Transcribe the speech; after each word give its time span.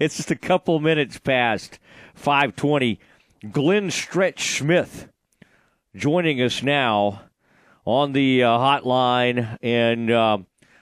it's 0.00 0.16
just 0.16 0.30
a 0.30 0.36
couple 0.36 0.80
minutes 0.80 1.18
past 1.18 1.78
520. 2.14 2.98
Glenn 3.52 3.90
Stretch 3.90 4.58
Smith 4.58 5.08
joining 5.94 6.40
us 6.40 6.62
now 6.62 7.22
on 7.84 8.12
the 8.12 8.42
uh, 8.42 8.48
hotline. 8.48 9.58
And 9.62 10.10
uh, 10.10 10.38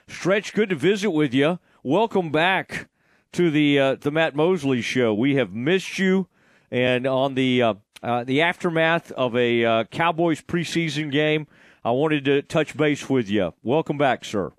Stretch, 0.07 0.53
good 0.53 0.69
to 0.69 0.75
visit 0.75 1.11
with 1.11 1.33
you. 1.33 1.59
Welcome 1.83 2.31
back 2.31 2.89
to 3.33 3.51
the 3.51 3.77
uh, 3.77 3.95
the 3.95 4.09
Matt 4.09 4.35
Mosley 4.35 4.81
Show. 4.81 5.13
We 5.13 5.35
have 5.35 5.51
missed 5.51 5.99
you, 5.99 6.27
and 6.71 7.05
on 7.05 7.35
the 7.35 7.61
uh, 7.61 7.73
uh, 8.01 8.23
the 8.23 8.41
aftermath 8.41 9.11
of 9.11 9.35
a 9.35 9.65
uh, 9.65 9.83
Cowboys 9.85 10.41
preseason 10.41 11.11
game, 11.11 11.45
I 11.83 11.91
wanted 11.91 12.25
to 12.25 12.41
touch 12.41 12.75
base 12.75 13.09
with 13.09 13.29
you. 13.29 13.53
Welcome 13.63 13.97
back, 13.97 14.23
sir. 14.23 14.51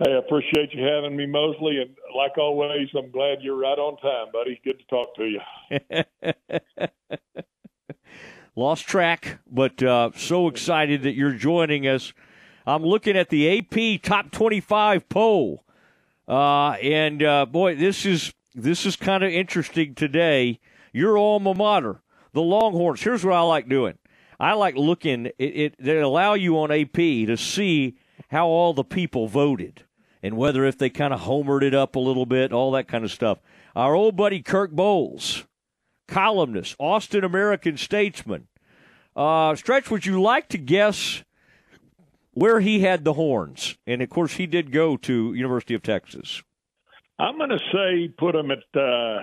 Hey, 0.00 0.12
I 0.12 0.18
appreciate 0.18 0.72
you 0.72 0.84
having 0.84 1.16
me, 1.16 1.26
Mosley, 1.26 1.78
and 1.80 1.90
like 2.16 2.38
always, 2.38 2.88
I'm 2.96 3.10
glad 3.10 3.38
you're 3.40 3.56
right 3.56 3.76
on 3.76 3.96
time, 3.96 4.28
buddy. 4.32 4.60
Good 4.64 4.78
to 4.78 4.84
talk 4.86 5.16
to 5.16 5.24
you. 7.18 7.44
Lost 8.54 8.86
track, 8.86 9.40
but 9.50 9.82
uh, 9.82 10.10
so 10.14 10.46
excited 10.46 11.02
that 11.02 11.14
you're 11.14 11.32
joining 11.32 11.88
us. 11.88 12.12
I'm 12.64 12.84
looking 12.84 13.16
at 13.16 13.28
the 13.30 13.58
AP 13.58 14.00
Top 14.00 14.30
25 14.30 15.08
poll, 15.08 15.64
uh, 16.28 16.74
and 16.74 17.20
uh, 17.20 17.46
boy, 17.46 17.74
this 17.74 18.06
is 18.06 18.32
this 18.54 18.86
is 18.86 18.94
kind 18.94 19.24
of 19.24 19.32
interesting 19.32 19.96
today. 19.96 20.60
Your 20.92 21.18
alma 21.18 21.54
mater, 21.54 22.02
the 22.34 22.42
Longhorns. 22.42 23.02
Here's 23.02 23.24
what 23.24 23.34
I 23.34 23.40
like 23.40 23.68
doing. 23.68 23.98
I 24.38 24.52
like 24.52 24.76
looking. 24.76 25.26
It, 25.26 25.34
it 25.38 25.74
they 25.80 25.98
allow 25.98 26.34
you 26.34 26.56
on 26.60 26.70
AP 26.70 26.92
to 26.92 27.36
see 27.36 27.96
how 28.28 28.46
all 28.46 28.74
the 28.74 28.84
people 28.84 29.26
voted 29.26 29.82
and 30.22 30.36
whether 30.36 30.64
if 30.64 30.78
they 30.78 30.90
kind 30.90 31.12
of 31.14 31.20
homered 31.20 31.62
it 31.62 31.74
up 31.74 31.96
a 31.96 32.00
little 32.00 32.26
bit, 32.26 32.52
all 32.52 32.72
that 32.72 32.88
kind 32.88 33.04
of 33.04 33.10
stuff. 33.10 33.38
Our 33.76 33.94
old 33.94 34.16
buddy 34.16 34.42
Kirk 34.42 34.72
Bohls, 34.72 35.44
columnist, 36.06 36.74
Austin 36.78 37.24
American 37.24 37.76
statesman. 37.76 38.48
Uh, 39.14 39.54
Stretch, 39.56 39.90
would 39.90 40.06
you 40.06 40.20
like 40.20 40.48
to 40.48 40.58
guess 40.58 41.24
where 42.32 42.60
he 42.60 42.80
had 42.80 43.04
the 43.04 43.14
horns? 43.14 43.76
And 43.86 44.02
of 44.02 44.10
course, 44.10 44.34
he 44.34 44.46
did 44.46 44.72
go 44.72 44.96
to 44.98 45.34
University 45.34 45.74
of 45.74 45.82
Texas. 45.82 46.42
I'm 47.18 47.36
going 47.36 47.50
to 47.50 47.58
say 47.72 48.08
put 48.16 48.34
him 48.34 48.50
at 48.50 48.80
uh, 48.80 49.18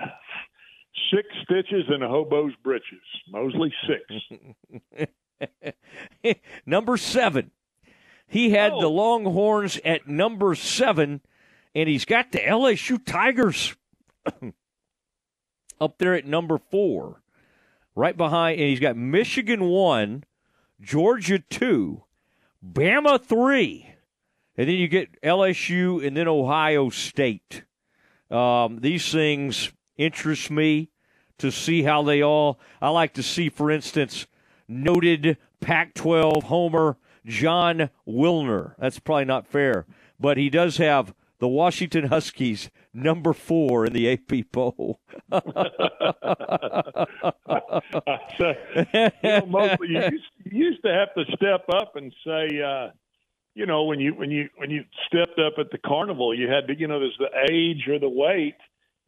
six 1.10 1.26
stitches 1.44 1.84
in 1.94 2.02
a 2.02 2.08
hobo's 2.08 2.52
breeches. 2.62 3.00
Mosley 3.30 3.72
six. 3.86 5.08
Number 6.66 6.96
seven. 6.96 7.50
He 8.28 8.50
had 8.50 8.72
oh. 8.72 8.80
the 8.80 8.88
Longhorns 8.88 9.78
at 9.84 10.08
number 10.08 10.54
seven, 10.54 11.20
and 11.74 11.88
he's 11.88 12.04
got 12.04 12.32
the 12.32 12.38
LSU 12.38 13.04
Tigers 13.04 13.76
up 15.80 15.98
there 15.98 16.14
at 16.14 16.26
number 16.26 16.58
four, 16.58 17.22
right 17.94 18.16
behind. 18.16 18.60
And 18.60 18.68
he's 18.68 18.80
got 18.80 18.96
Michigan 18.96 19.64
one, 19.64 20.24
Georgia 20.80 21.38
two, 21.38 22.04
Bama 22.64 23.22
three, 23.22 23.94
and 24.56 24.68
then 24.68 24.76
you 24.76 24.88
get 24.88 25.20
LSU 25.22 26.04
and 26.04 26.16
then 26.16 26.28
Ohio 26.28 26.90
State. 26.90 27.62
Um, 28.30 28.80
these 28.80 29.12
things 29.12 29.70
interest 29.96 30.50
me 30.50 30.90
to 31.38 31.52
see 31.52 31.82
how 31.82 32.02
they 32.02 32.22
all. 32.22 32.58
I 32.80 32.88
like 32.88 33.14
to 33.14 33.22
see, 33.22 33.48
for 33.48 33.70
instance, 33.70 34.26
noted 34.66 35.38
Pac 35.60 35.94
12 35.94 36.44
homer 36.44 36.96
Jon 37.26 37.90
Wilner. 38.08 38.74
That's 38.78 38.98
probably 38.98 39.24
not 39.26 39.46
fair, 39.46 39.84
but 40.18 40.36
he 40.36 40.48
does 40.48 40.78
have 40.78 41.12
the 41.38 41.48
Washington 41.48 42.06
Huskies 42.06 42.70
number 42.94 43.32
four 43.32 43.84
in 43.84 43.92
the 43.92 44.10
AP 44.10 44.50
poll. 44.52 45.00
so, 45.30 45.40
you 48.94 49.10
know, 49.22 49.76
used, 49.82 50.24
you 50.44 50.64
used 50.66 50.82
to 50.82 50.92
have 50.92 51.12
to 51.14 51.24
step 51.36 51.66
up 51.74 51.96
and 51.96 52.12
say, 52.24 52.62
uh, 52.62 52.88
you 53.54 53.66
know, 53.66 53.84
when 53.84 54.00
you 54.00 54.14
when 54.14 54.30
you 54.30 54.48
when 54.56 54.70
you 54.70 54.84
stepped 55.06 55.38
up 55.38 55.54
at 55.58 55.70
the 55.70 55.78
carnival, 55.78 56.34
you 56.34 56.48
had 56.48 56.68
to, 56.68 56.78
you 56.78 56.86
know, 56.86 57.00
there's 57.00 57.18
the 57.18 57.52
age 57.52 57.88
or 57.88 57.98
the 57.98 58.08
weight, 58.08 58.56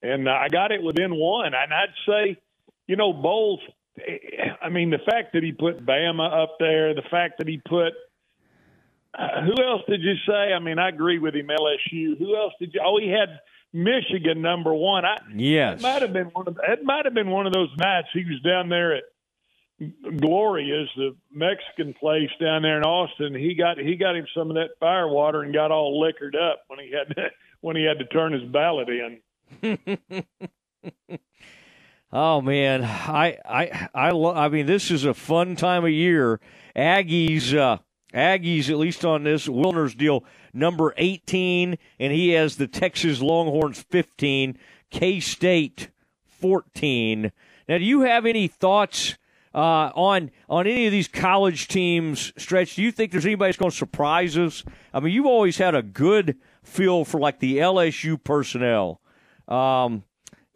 and 0.03 0.29
I 0.29 0.49
got 0.49 0.73
it 0.73 0.83
within 0.83 1.15
one, 1.15 1.47
and 1.47 1.55
I'd 1.55 1.95
say, 2.07 2.37
you 2.87 2.97
know, 2.97 3.13
Bohls. 3.13 3.61
I 4.63 4.69
mean, 4.69 4.91
the 4.91 4.99
fact 5.11 5.33
that 5.33 5.43
he 5.43 5.51
put 5.51 5.85
Bama 5.85 6.45
up 6.45 6.57
there, 6.61 6.95
the 6.95 7.03
fact 7.11 7.39
that 7.39 7.49
he 7.49 7.61
put 7.69 7.95
uh, 9.19 9.43
who 9.43 9.63
else 9.63 9.83
did 9.89 10.01
you 10.03 10.15
say? 10.27 10.53
I 10.53 10.59
mean, 10.61 10.79
I 10.79 10.89
agree 10.89 11.19
with 11.19 11.35
him. 11.35 11.49
LSU. 11.49 12.19
Who 12.19 12.37
else 12.37 12.53
did 12.61 12.73
you? 12.75 12.81
Oh, 12.85 12.99
he 12.99 13.09
had 13.09 13.41
Michigan 13.73 14.41
number 14.41 14.73
one. 14.73 15.05
I, 15.05 15.19
yes, 15.35 15.81
it 15.81 15.83
might 15.83 16.03
have 16.03 16.13
been 16.13 16.27
one 16.27 16.47
of. 16.47 16.59
It 16.69 16.85
might 16.85 17.05
have 17.05 17.15
been 17.15 17.31
one 17.31 17.47
of 17.47 17.53
those 17.53 17.71
nights 17.77 18.09
he 18.15 18.25
was 18.25 18.41
down 18.43 18.69
there 18.69 18.97
at 18.97 19.05
Gloria's, 20.17 20.89
the 20.97 21.17
Mexican 21.33 21.95
place 21.95 22.31
down 22.41 22.63
there 22.63 22.79
in 22.79 22.85
Austin. 22.85 23.35
He 23.35 23.55
got 23.55 23.79
he 23.79 23.97
got 23.97 24.17
him 24.17 24.27
some 24.37 24.51
of 24.51 24.55
that 24.55 24.71
fire 24.81 25.09
water 25.09 25.43
and 25.43 25.55
got 25.55 25.71
all 25.71 26.01
liquored 26.01 26.37
up 26.37 26.63
when 26.69 26.79
he 26.81 26.93
had 26.93 27.15
to, 27.15 27.23
when 27.61 27.77
he 27.77 27.85
had 27.85 27.99
to 27.99 28.07
turn 28.07 28.33
his 28.33 28.45
ballot 28.45 28.89
in. 28.89 29.21
oh 32.13 32.41
man, 32.41 32.85
I 32.85 33.39
I 33.45 33.89
I 33.95 34.11
lo- 34.11 34.35
I 34.35 34.49
mean, 34.49 34.67
this 34.67 34.91
is 34.91 35.05
a 35.05 35.15
fun 35.15 35.57
time 35.57 35.85
of 35.85 35.91
year. 35.91 36.41
Aggies. 36.77 37.57
Uh, 37.57 37.79
Aggies, 38.15 38.71
at 38.71 38.79
least 38.79 39.05
on 39.05 39.25
this 39.25 39.47
Wilner's 39.47 39.95
deal, 39.95 40.25
number 40.53 40.95
18, 40.97 41.77
and 41.99 42.13
he 42.13 42.31
has 42.31 42.57
the 42.57 42.67
Texas 42.67 43.21
Longhorns 43.21 43.83
15, 43.83 44.59
K 44.91 45.21
State 45.21 45.91
14. 46.27 47.33
Now, 47.69 47.79
do 47.79 47.85
you 47.85 48.01
have 48.03 48.25
any 48.25 48.49
thoughts 48.49 49.17
uh, 49.55 49.91
on 49.95 50.31
on 50.49 50.67
any 50.67 50.87
of 50.87 50.93
these 50.93 51.09
college 51.09 51.69
teams? 51.69 52.33
Stretch, 52.39 52.77
do 52.77 52.83
you 52.83 52.93
think 52.93 53.13
there's 53.13 53.27
anybody 53.27 53.49
that's 53.49 53.59
going 53.59 53.71
to 53.71 53.77
surprise 53.77 54.39
us? 54.39 54.65
I 54.95 55.01
mean, 55.01 55.13
you've 55.13 55.27
always 55.27 55.59
had 55.59 55.75
a 55.75 55.83
good 55.83 56.37
feel 56.63 57.05
for 57.05 57.21
like 57.21 57.41
the 57.41 57.59
LSU 57.59 58.23
personnel. 58.23 59.01
Um, 59.47 60.05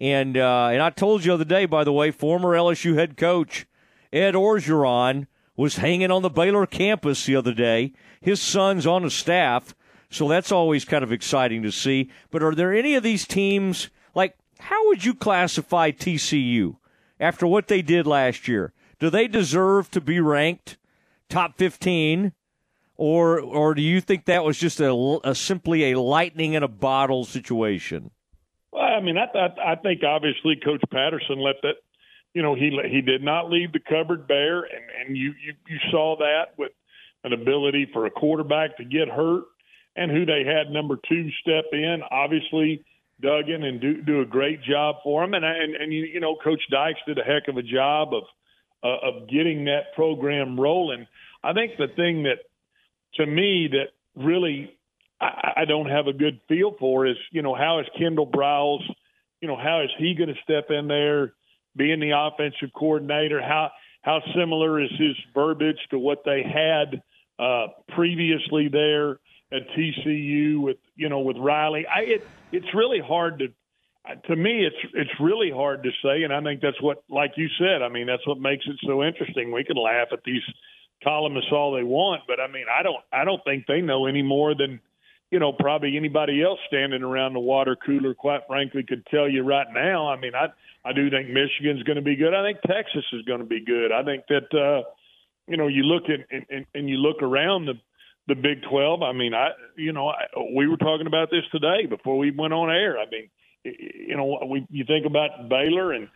and 0.00 0.36
uh, 0.36 0.68
and 0.72 0.82
I 0.82 0.90
told 0.90 1.24
you 1.24 1.30
the 1.30 1.34
other 1.34 1.44
day, 1.44 1.66
by 1.66 1.84
the 1.84 1.92
way, 1.92 2.10
former 2.10 2.50
LSU 2.56 2.94
head 2.94 3.16
coach 3.16 3.66
Ed 4.12 4.34
Orgeron 4.34 5.26
was 5.56 5.76
hanging 5.76 6.10
on 6.10 6.22
the 6.22 6.30
Baylor 6.30 6.66
campus 6.66 7.26
the 7.26 7.36
other 7.36 7.52
day. 7.52 7.92
His 8.20 8.40
son's 8.40 8.86
on 8.86 9.02
the 9.02 9.10
staff, 9.10 9.74
so 10.10 10.28
that's 10.28 10.52
always 10.52 10.84
kind 10.84 11.04
of 11.04 11.12
exciting 11.12 11.62
to 11.62 11.72
see. 11.72 12.10
But 12.30 12.42
are 12.42 12.54
there 12.54 12.72
any 12.72 12.94
of 12.94 13.02
these 13.02 13.26
teams, 13.26 13.90
like, 14.14 14.36
how 14.58 14.86
would 14.88 15.04
you 15.04 15.14
classify 15.14 15.90
TCU 15.90 16.76
after 17.18 17.46
what 17.46 17.68
they 17.68 17.82
did 17.82 18.06
last 18.06 18.48
year? 18.48 18.72
Do 18.98 19.10
they 19.10 19.26
deserve 19.26 19.90
to 19.90 20.00
be 20.00 20.20
ranked 20.20 20.78
top 21.28 21.58
15? 21.58 22.32
Or, 22.96 23.40
or 23.40 23.74
do 23.74 23.82
you 23.82 24.00
think 24.00 24.26
that 24.26 24.44
was 24.44 24.58
just 24.58 24.78
a, 24.78 25.20
a 25.24 25.34
simply 25.34 25.90
a 25.90 26.00
lightning 26.00 26.52
in 26.52 26.62
a 26.62 26.68
bottle 26.68 27.24
situation? 27.24 28.12
Well, 28.70 28.82
I 28.82 29.00
mean, 29.00 29.16
I, 29.18 29.24
I, 29.36 29.72
I 29.72 29.74
think 29.76 30.02
obviously 30.04 30.54
Coach 30.62 30.82
Patterson 30.90 31.40
let 31.40 31.56
that 31.62 31.76
you 32.34 32.42
know, 32.42 32.54
he 32.54 32.70
he 32.90 33.00
did 33.00 33.22
not 33.22 33.50
leave 33.50 33.72
the 33.72 33.80
cupboard 33.80 34.26
bare, 34.26 34.60
and 34.60 34.84
and 35.00 35.16
you 35.16 35.34
you 35.44 35.54
you 35.68 35.78
saw 35.90 36.16
that 36.16 36.58
with 36.58 36.72
an 37.24 37.32
ability 37.32 37.88
for 37.92 38.06
a 38.06 38.10
quarterback 38.10 38.76
to 38.78 38.84
get 38.84 39.08
hurt, 39.08 39.44
and 39.96 40.10
who 40.10 40.24
they 40.24 40.44
had 40.44 40.72
number 40.72 40.96
two 41.08 41.28
step 41.42 41.66
in, 41.72 42.00
obviously 42.10 42.84
Duggan 43.20 43.62
and 43.62 43.80
do 43.80 44.02
do 44.02 44.20
a 44.20 44.26
great 44.26 44.62
job 44.62 44.96
for 45.04 45.22
him, 45.22 45.34
and 45.34 45.44
and 45.44 45.74
and 45.76 45.92
you 45.92 46.04
you 46.04 46.20
know, 46.20 46.36
Coach 46.42 46.62
Dykes 46.70 47.00
did 47.06 47.18
a 47.18 47.22
heck 47.22 47.48
of 47.48 47.56
a 47.56 47.62
job 47.62 48.14
of 48.14 48.24
uh, 48.82 49.08
of 49.08 49.28
getting 49.28 49.66
that 49.66 49.94
program 49.94 50.58
rolling. 50.58 51.06
I 51.44 51.52
think 51.52 51.72
the 51.76 51.88
thing 51.94 52.24
that 52.24 52.38
to 53.14 53.26
me 53.26 53.68
that 53.72 53.90
really 54.20 54.76
I, 55.20 55.52
I 55.58 55.64
don't 55.66 55.88
have 55.88 56.08
a 56.08 56.12
good 56.12 56.40
feel 56.48 56.74
for 56.78 57.06
is 57.06 57.16
you 57.30 57.42
know 57.42 57.54
how 57.54 57.78
is 57.80 57.86
Kendall 57.98 58.26
Briles, 58.26 58.82
you 59.40 59.48
know 59.48 59.56
how 59.56 59.82
is 59.82 59.90
he 59.98 60.14
going 60.14 60.34
to 60.34 60.42
step 60.42 60.70
in 60.70 60.88
there? 60.88 61.34
Being 61.76 62.00
the 62.00 62.12
offensive 62.16 62.72
coordinator, 62.74 63.40
how 63.40 63.70
how 64.02 64.20
similar 64.36 64.80
is 64.80 64.90
his 64.98 65.16
verbiage 65.32 65.78
to 65.90 65.98
what 65.98 66.24
they 66.24 66.42
had 66.42 67.02
uh, 67.38 67.68
previously 67.94 68.68
there 68.68 69.12
at 69.52 69.68
TCU 69.76 70.60
with 70.60 70.78
you 70.96 71.08
know 71.08 71.20
with 71.20 71.36
Riley? 71.36 71.86
I, 71.86 72.00
it 72.00 72.26
it's 72.52 72.74
really 72.74 73.00
hard 73.00 73.38
to 73.40 73.48
to 74.26 74.36
me 74.36 74.66
it's 74.66 74.92
it's 74.94 75.20
really 75.20 75.50
hard 75.50 75.82
to 75.84 75.90
say, 76.02 76.24
and 76.24 76.32
I 76.32 76.42
think 76.42 76.60
that's 76.60 76.80
what 76.80 77.04
like 77.08 77.32
you 77.36 77.48
said. 77.58 77.82
I 77.82 77.88
mean 77.88 78.06
that's 78.06 78.26
what 78.26 78.38
makes 78.38 78.64
it 78.66 78.76
so 78.86 79.02
interesting. 79.02 79.52
We 79.52 79.64
can 79.64 79.76
laugh 79.76 80.08
at 80.12 80.24
these 80.24 80.42
columnists 81.04 81.50
all 81.52 81.72
they 81.72 81.84
want, 81.84 82.22
but 82.26 82.40
I 82.40 82.48
mean 82.48 82.66
I 82.72 82.82
don't 82.82 83.02
I 83.12 83.24
don't 83.24 83.42
think 83.44 83.66
they 83.66 83.80
know 83.80 84.06
any 84.06 84.22
more 84.22 84.54
than 84.54 84.80
you 85.32 85.38
know 85.38 85.52
probably 85.52 85.96
anybody 85.96 86.42
else 86.42 86.60
standing 86.68 87.02
around 87.02 87.32
the 87.32 87.40
water 87.40 87.74
cooler. 87.74 88.14
Quite 88.14 88.42
frankly, 88.46 88.84
could 88.86 89.04
tell 89.06 89.28
you 89.28 89.42
right 89.42 89.66
now. 89.72 90.08
I 90.08 90.20
mean 90.20 90.34
I 90.34 90.48
I 90.84 90.92
do 90.92 91.08
think 91.10 91.28
Michigan's 91.28 91.82
going 91.84 91.96
to 91.96 92.02
be 92.02 92.16
good. 92.16 92.34
I 92.34 92.44
think 92.44 92.60
Texas 92.62 93.04
is 93.12 93.22
going 93.22 93.40
to 93.40 93.46
be 93.46 93.64
good. 93.64 93.90
I 93.92 94.04
think 94.04 94.24
that 94.28 94.52
uh, 94.54 94.88
you 95.48 95.56
know 95.56 95.68
you 95.68 95.84
look 95.84 96.04
at 96.04 96.20
and, 96.50 96.66
and 96.74 96.88
you 96.88 96.98
look 96.98 97.22
around 97.22 97.64
the 97.64 97.74
the 98.28 98.34
Big 98.34 98.62
Twelve. 98.68 99.02
I 99.02 99.12
mean, 99.12 99.32
I 99.32 99.50
you 99.76 99.92
know 99.92 100.08
I, 100.08 100.24
we 100.54 100.68
were 100.68 100.76
talking 100.76 101.06
about 101.06 101.30
this 101.30 101.44
today 101.50 101.86
before 101.88 102.18
we 102.18 102.30
went 102.30 102.52
on 102.52 102.70
air. 102.70 102.98
I 102.98 103.06
mean, 103.10 103.30
you 103.64 104.16
know, 104.16 104.46
we 104.46 104.66
you 104.70 104.84
think 104.84 105.06
about 105.06 105.48
Baylor 105.48 105.92
and 105.92 106.08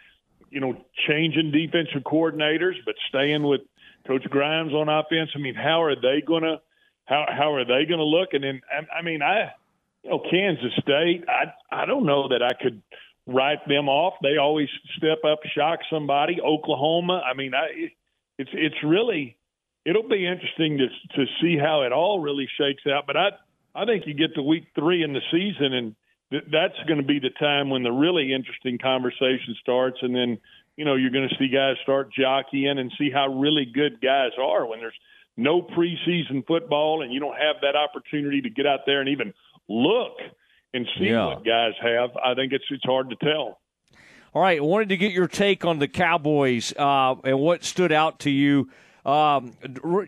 you 0.51 0.61
know 0.61 0.85
changing 1.09 1.53
defensive 1.53 2.03
coordinators, 2.05 2.75
but 2.85 2.97
staying 3.09 3.45
with 3.45 3.63
Coach 4.07 4.25
Grimes 4.25 4.75
on 4.75 4.91
offense. 4.91 5.31
I 5.35 5.39
mean, 5.39 5.55
how 5.55 5.83
are 5.83 5.97
they 5.97 6.23
gonna 6.27 6.61
how 7.07 7.25
how 7.29 7.55
are 7.55 7.65
they 7.65 7.87
gonna 7.89 8.05
look? 8.05 8.31
And 8.33 8.45
then 8.45 8.61
I, 8.71 8.99
I 8.99 9.03
mean, 9.03 9.23
I 9.23 9.53
you 10.03 10.11
know 10.11 10.23
Kansas 10.31 10.73
State. 10.81 11.25
I 11.29 11.53
I 11.71 11.87
don't 11.87 12.07
know 12.07 12.29
that 12.29 12.43
I 12.43 12.53
could 12.61 12.83
write 13.27 13.67
them 13.67 13.89
off. 13.89 14.15
They 14.23 14.37
always 14.37 14.69
step 14.97 15.25
up, 15.25 15.41
shock 15.57 15.81
somebody. 15.91 16.41
Oklahoma. 16.41 17.23
I 17.25 17.35
mean, 17.35 17.55
I 17.55 17.91
it's 18.39 18.51
it's 18.53 18.83
really 18.85 19.37
it'll 19.85 20.09
be 20.09 20.27
interesting 20.27 20.79
to 20.79 20.89
to 21.17 21.27
see 21.41 21.57
how 21.57 21.83
it 21.83 21.93
all 21.93 22.21
really 22.21 22.49
shakes 22.59 22.83
out. 22.87 23.07
But 23.07 23.17
I 23.17 23.29
I 23.75 23.85
think 23.87 24.07
you 24.07 24.15
get 24.15 24.35
to 24.35 24.43
week 24.43 24.67
three 24.75 25.03
in 25.03 25.13
the 25.13 25.23
season 25.31 25.73
and 25.73 25.97
th- 26.31 26.45
that's 26.51 26.79
going 26.87 26.99
to 26.99 27.07
be 27.07 27.19
the 27.19 27.31
time 27.39 27.71
when 27.71 27.83
the 27.83 27.93
really 27.93 28.33
interesting 28.33 28.79
conversation 28.79 29.57
starts, 29.61 29.99
and 30.03 30.15
then 30.15 30.39
you 30.77 30.85
know 30.85 30.95
you're 30.95 31.11
going 31.11 31.29
to 31.29 31.35
see 31.39 31.49
guys 31.49 31.77
start 31.83 32.13
jockeying 32.13 32.79
and 32.79 32.93
see 32.99 33.11
how 33.11 33.33
really 33.33 33.65
good 33.65 34.01
guys 34.01 34.33
are 34.41 34.67
when 34.67 34.81
there's 34.81 34.99
no 35.37 35.63
preseason 35.63 36.47
football 36.47 37.03
and 37.03 37.13
you 37.13 37.21
don't 37.21 37.37
have 37.37 37.57
that 37.63 37.77
opportunity 37.77 38.41
to 38.43 38.51
get 38.51 38.67
out 38.67 38.81
there 38.87 39.01
and 39.01 39.09
even 39.09 39.33
look 39.69 40.19
and 40.73 40.87
see 40.99 41.07
yeah. 41.07 41.27
what 41.27 41.45
guys 41.45 41.73
have. 41.83 42.11
I 42.23 42.35
think 42.35 42.53
it's 42.53 42.65
it's 42.71 42.85
hard 42.85 43.11
to 43.11 43.17
tell. 43.17 43.61
All 44.35 44.43
right, 44.43 44.59
I 44.59 44.63
wanted 44.63 44.91
to 44.91 44.97
get 44.97 45.13
your 45.13 45.29
take 45.29 45.65
on 45.65 45.79
the 45.79 45.89
Cowboys 45.89 46.75
uh, 46.77 47.15
and 47.25 47.39
what 47.39 47.65
stood 47.65 47.93
out 47.93 48.19
to 48.21 48.31
you. 48.31 48.69
Um, 49.05 49.53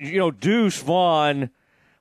you 0.00 0.18
know, 0.18 0.30
Deuce 0.30 0.82
Vaughn 0.82 1.50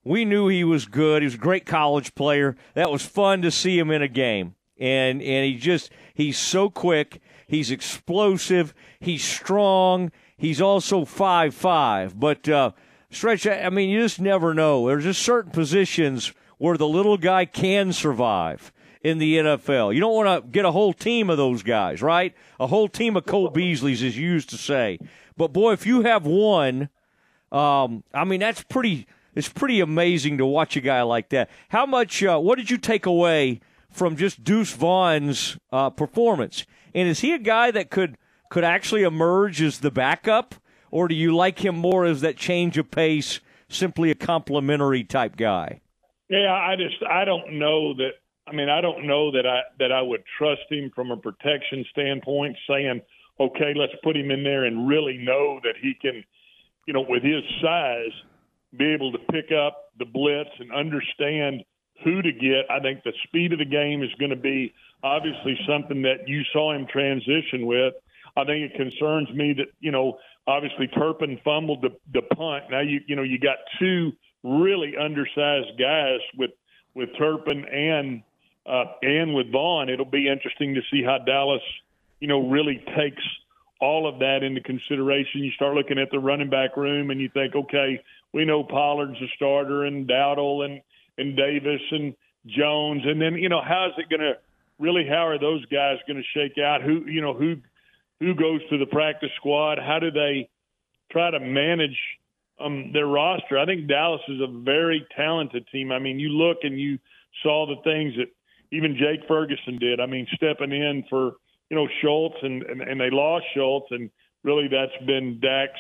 we 0.08 0.24
knew 0.24 0.48
he 0.48 0.64
was 0.64 0.86
good. 0.86 1.22
He 1.22 1.26
was 1.26 1.36
a 1.36 1.40
great 1.40 1.66
college 1.66 2.16
player. 2.16 2.56
That 2.76 2.90
was 2.90 3.06
fun 3.06 3.42
to 3.42 3.52
see 3.52 3.78
him 3.78 3.92
in 3.92 4.02
a 4.02 4.08
game. 4.08 4.56
And 4.80 5.22
and 5.22 5.46
he 5.46 5.56
just 5.56 5.92
he's 6.14 6.38
so 6.38 6.70
quick. 6.70 7.20
He's 7.48 7.72
explosive. 7.72 8.74
He's 9.00 9.24
strong. 9.24 10.12
He's 10.38 10.62
also 10.62 11.04
five 11.04 11.54
five. 11.54 12.18
But 12.18 12.48
uh, 12.48 12.72
stretch. 13.10 13.48
I 13.48 13.70
mean, 13.70 13.90
you 13.90 14.02
just 14.02 14.20
never 14.20 14.54
know. 14.54 14.88
There's 14.88 15.04
just 15.04 15.22
certain 15.22 15.52
positions 15.52 16.34
where 16.58 16.78
the 16.78 16.88
little 16.88 17.18
guy 17.18 17.46
can 17.46 17.94
survive 17.94 18.72
in 19.04 19.20
the 19.20 19.38
NFL. 19.38 19.94
You 19.94 20.00
don't 20.00 20.16
want 20.16 20.44
to 20.44 20.50
get 20.50 20.66
a 20.66 20.72
whole 20.72 20.94
team 20.94 21.30
of 21.30 21.38
those 21.38 21.64
guys, 21.64 22.02
right? 22.02 22.34
A 22.60 22.68
whole 22.68 22.88
team 22.88 23.16
of 23.16 23.26
Cole 23.26 23.52
Beasleys, 23.52 24.06
as 24.06 24.18
used 24.18 24.50
to 24.50 24.58
say. 24.58 25.00
But 25.36 25.54
boy, 25.54 25.74
if 25.74 25.86
you 25.86 26.02
have 26.02 26.26
one, 26.26 26.90
um, 27.52 28.04
I 28.14 28.26
mean, 28.26 28.40
that's 28.40 28.64
pretty 28.64 29.08
it's 29.36 29.50
pretty 29.50 29.82
amazing 29.82 30.40
to 30.40 30.46
watch 30.46 30.76
a 30.76 30.82
guy 30.82 31.04
like 31.04 31.30
that. 31.30 31.50
How 31.70 31.86
much? 31.86 32.24
Uh, 32.24 32.40
what 32.40 32.58
did 32.58 32.72
you 32.72 32.78
take 32.78 33.06
away 33.06 33.62
from 33.92 34.16
just 34.18 34.44
Deuce 34.44 34.74
Vaughn's 34.74 35.58
uh, 35.72 35.92
performance? 35.92 36.66
And 36.96 37.08
is 37.08 37.20
he 37.20 37.34
a 37.34 37.40
guy 37.40 37.70
that 37.72 37.92
could 37.92 38.18
could 38.50 38.64
actually 38.64 39.04
emerge 39.04 39.62
as 39.62 39.80
the 39.80 39.92
backup, 39.92 40.56
or 40.98 41.08
do 41.08 41.14
you 41.14 41.36
like 41.36 41.64
him 41.64 41.76
more 41.76 42.06
as 42.06 42.22
that 42.22 42.38
change 42.38 42.76
of 42.80 42.90
pace, 42.90 43.40
simply 43.70 44.10
a 44.10 44.16
complimentary 44.16 45.04
type 45.04 45.38
guy? 45.38 45.80
Yeah, 46.28 46.52
I 46.52 46.76
just 46.76 46.96
I 47.08 47.24
don't 47.24 47.60
know 47.60 47.94
that. 47.94 48.14
I 48.48 48.52
mean, 48.52 48.68
I 48.68 48.82
don't 48.82 49.06
know 49.06 49.30
that 49.30 49.46
I 49.46 49.60
that 49.78 49.92
I 49.92 50.02
would 50.02 50.24
trust 50.40 50.64
him 50.72 50.92
from 50.96 51.12
a 51.12 51.18
protection 51.18 51.86
standpoint, 51.92 52.58
saying, 52.68 53.02
"Okay, 53.40 53.74
let's 53.76 53.94
put 54.04 54.18
him 54.18 54.32
in 54.32 54.44
there 54.44 54.66
and 54.66 54.88
really 54.88 55.20
know 55.20 55.60
that 55.64 55.76
he 55.80 55.94
can." 56.02 56.24
You 56.88 56.94
know, 56.96 57.06
with 57.08 57.22
his 57.22 57.44
size, 57.62 58.16
be 58.76 58.92
able 58.92 59.12
to 59.12 59.20
pick 59.32 59.52
up 59.52 59.92
the 60.00 60.06
blitz 60.06 60.50
and 60.58 60.72
understand 60.74 61.64
who 62.04 62.24
to 62.24 62.32
get. 62.32 62.66
I 62.72 62.80
think 62.80 63.04
the 63.04 63.14
speed 63.28 63.54
of 63.54 63.60
the 63.60 63.66
game 63.66 64.02
is 64.02 64.10
going 64.18 64.32
to 64.32 64.36
be 64.36 64.74
obviously 65.04 65.60
something 65.68 66.02
that 66.02 66.28
you 66.28 66.42
saw 66.54 66.74
him 66.74 66.88
transition 66.88 67.68
with. 67.68 67.94
I 68.38 68.46
think 68.46 68.72
it 68.72 68.76
concerns 68.76 69.30
me 69.34 69.54
that 69.58 69.68
you 69.80 69.92
know 69.92 70.20
obviously 70.46 70.88
Turpin 70.88 71.40
fumbled 71.44 71.82
the, 71.82 71.90
the 72.14 72.22
punt. 72.36 72.66
Now 72.70 72.82
you 72.82 73.02
you 73.08 73.16
know 73.16 73.24
you 73.24 73.40
got 73.40 73.58
two 73.80 74.12
really 74.44 74.94
undersized 74.98 75.78
guys 75.80 76.20
with 76.38 76.52
with 76.94 77.10
Turpin 77.18 77.66
and 77.66 78.22
uh, 78.66 78.86
and 79.02 79.34
with 79.34 79.52
Vaughn. 79.52 79.90
It'll 79.90 80.06
be 80.06 80.30
interesting 80.30 80.76
to 80.76 80.82
see 80.92 81.04
how 81.04 81.18
Dallas 81.26 81.62
you 82.20 82.28
know 82.28 82.48
really 82.48 82.84
takes 82.96 83.24
all 83.82 84.08
of 84.08 84.20
that 84.20 84.44
into 84.44 84.62
consideration. 84.62 85.44
You 85.44 85.52
start 85.52 85.76
looking 85.76 86.00
at 86.00 86.10
the 86.12 86.20
running 86.20 86.50
back 86.50 86.78
room 86.78 87.12
and 87.12 87.20
you 87.20 87.30
think, 87.30 87.56
okay, 87.56 88.02
we 88.34 88.46
know 88.46 88.64
Pollard's 88.64 89.22
a 89.22 89.28
starter 89.36 89.86
and 89.86 90.08
Dowdle 90.08 90.66
and 90.66 90.82
and 91.18 91.36
Davis 91.36 91.82
and 91.92 92.14
Jones, 92.46 93.02
and 93.06 93.20
then 93.20 93.36
you 93.36 93.50
know 93.50 93.62
how 93.62 93.88
is 93.88 93.94
it 93.98 94.10
going 94.10 94.22
to 94.22 94.38
really? 94.80 95.08
How 95.08 95.28
are 95.28 95.40
those 95.40 95.66
guys 95.66 95.98
going 96.08 96.22
to 96.22 96.40
shake 96.40 96.58
out? 96.64 96.84
Who 96.84 97.06
you 97.08 97.22
know 97.22 97.34
who 97.34 97.56
who 98.20 98.34
goes 98.36 98.62
to 98.70 98.78
the 98.78 98.86
practice 98.86 99.30
squad? 99.38 99.78
How 99.80 100.00
do 100.00 100.12
they 100.12 100.50
try 101.12 101.32
to 101.32 101.40
manage 101.40 101.98
um, 102.60 102.92
their 102.94 103.08
roster? 103.08 103.58
I 103.58 103.66
think 103.66 103.88
Dallas 103.88 104.22
is 104.28 104.42
a 104.42 104.62
very 104.64 105.06
talented 105.16 105.68
team. 105.72 105.92
I 105.92 106.00
mean, 106.00 106.20
you 106.20 106.30
look 106.30 106.58
and 106.64 106.80
you 106.80 107.00
saw 107.44 107.68
the 107.68 107.82
things 107.84 108.14
that 108.18 108.28
even 108.72 108.98
Jake 108.98 109.28
Ferguson 109.28 109.78
did. 109.80 110.00
I 110.00 110.06
mean, 110.06 110.28
stepping 110.36 110.72
in 110.72 111.04
for 111.10 111.34
you 111.70 111.78
know 111.78 111.88
Schultz 112.02 112.36
and 112.42 112.64
and, 112.64 112.82
and 112.82 113.00
they 113.00 113.10
lost 113.12 113.46
Schultz, 113.54 113.88
and 113.92 114.10
really 114.44 114.68
that's 114.68 115.06
been 115.06 115.40
Dak's 115.40 115.80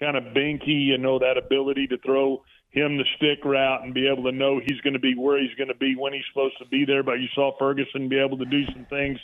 kind 0.00 0.16
of 0.16 0.34
binky, 0.34 0.86
you 0.86 0.98
know, 0.98 1.18
that 1.18 1.38
ability 1.38 1.86
to 1.88 1.98
throw 1.98 2.42
him 2.70 2.98
the 2.98 3.04
stick 3.16 3.44
route 3.44 3.84
and 3.84 3.94
be 3.94 4.08
able 4.08 4.24
to 4.24 4.32
know 4.32 4.58
he's 4.58 4.80
going 4.80 4.94
to 4.94 5.00
be 5.00 5.14
where 5.16 5.40
he's 5.40 5.54
going 5.56 5.68
to 5.68 5.76
be 5.76 5.94
when 5.96 6.12
he's 6.12 6.24
supposed 6.32 6.58
to 6.58 6.66
be 6.66 6.84
there. 6.84 7.02
But 7.02 7.20
you 7.20 7.28
saw 7.34 7.56
Ferguson 7.58 8.08
be 8.08 8.18
able 8.18 8.38
to 8.38 8.44
do 8.44 8.64
some 8.72 8.86
things. 8.90 9.18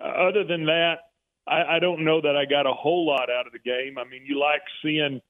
Uh, 0.00 0.28
other 0.28 0.44
than 0.44 0.66
that, 0.66 0.96
I, 1.46 1.76
I 1.76 1.78
don't 1.78 2.04
know 2.04 2.20
that 2.20 2.36
I 2.36 2.44
got 2.44 2.66
a 2.66 2.72
whole 2.72 3.06
lot 3.06 3.28
out 3.30 3.46
of 3.46 3.52
the 3.52 3.58
game. 3.58 3.98
I 3.98 4.04
mean, 4.04 4.22
you 4.26 4.38
like 4.38 4.62
seeing 4.82 5.20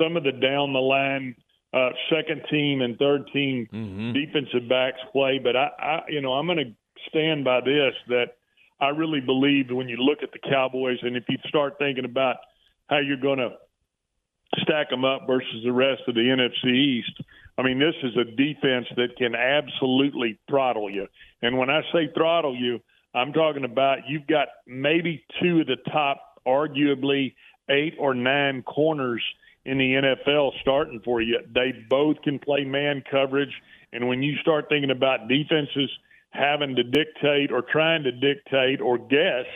some 0.00 0.16
of 0.16 0.24
the 0.24 0.32
down 0.32 0.72
the 0.72 0.80
line 0.80 1.34
uh, 1.72 1.90
second 2.10 2.42
team 2.50 2.80
and 2.80 2.98
third 2.98 3.28
team 3.32 3.66
mm-hmm. 3.72 4.12
defensive 4.12 4.68
backs 4.68 5.00
play, 5.12 5.38
but 5.42 5.56
I, 5.56 5.68
I 5.78 6.00
you 6.08 6.20
know, 6.20 6.32
I'm 6.32 6.46
going 6.46 6.58
to 6.58 6.72
stand 7.08 7.44
by 7.44 7.60
this 7.60 7.94
that 8.08 8.36
I 8.80 8.88
really 8.88 9.20
believe 9.20 9.66
when 9.70 9.88
you 9.88 9.96
look 9.96 10.22
at 10.22 10.30
the 10.32 10.38
Cowboys 10.38 10.98
and 11.02 11.16
if 11.16 11.24
you 11.28 11.36
start 11.46 11.74
thinking 11.78 12.04
about 12.04 12.36
how 12.88 12.98
you're 12.98 13.20
going 13.20 13.38
to 13.38 13.50
stack 14.62 14.90
them 14.90 15.04
up 15.04 15.26
versus 15.26 15.62
the 15.64 15.72
rest 15.72 16.02
of 16.08 16.14
the 16.14 16.20
NFC 16.20 16.72
East. 16.72 17.22
I 17.58 17.62
mean, 17.62 17.78
this 17.78 17.94
is 18.02 18.16
a 18.16 18.24
defense 18.24 18.86
that 18.96 19.16
can 19.18 19.34
absolutely 19.34 20.38
throttle 20.48 20.90
you. 20.90 21.06
And 21.42 21.58
when 21.58 21.70
I 21.70 21.82
say 21.92 22.08
throttle 22.14 22.56
you, 22.56 22.80
I'm 23.18 23.32
talking 23.32 23.64
about 23.64 23.98
you've 24.08 24.26
got 24.26 24.48
maybe 24.66 25.24
two 25.42 25.60
of 25.60 25.66
the 25.66 25.76
top, 25.90 26.40
arguably 26.46 27.34
eight 27.68 27.94
or 27.98 28.14
nine 28.14 28.62
corners 28.62 29.22
in 29.64 29.76
the 29.78 29.94
NFL 29.94 30.52
starting 30.60 31.00
for 31.04 31.20
you. 31.20 31.40
They 31.52 31.72
both 31.90 32.22
can 32.22 32.38
play 32.38 32.64
man 32.64 33.02
coverage. 33.10 33.52
And 33.92 34.08
when 34.08 34.22
you 34.22 34.36
start 34.40 34.66
thinking 34.68 34.90
about 34.90 35.28
defenses 35.28 35.90
having 36.30 36.76
to 36.76 36.84
dictate 36.84 37.50
or 37.50 37.62
trying 37.62 38.04
to 38.04 38.12
dictate 38.12 38.80
or 38.80 38.98
guess 38.98 39.46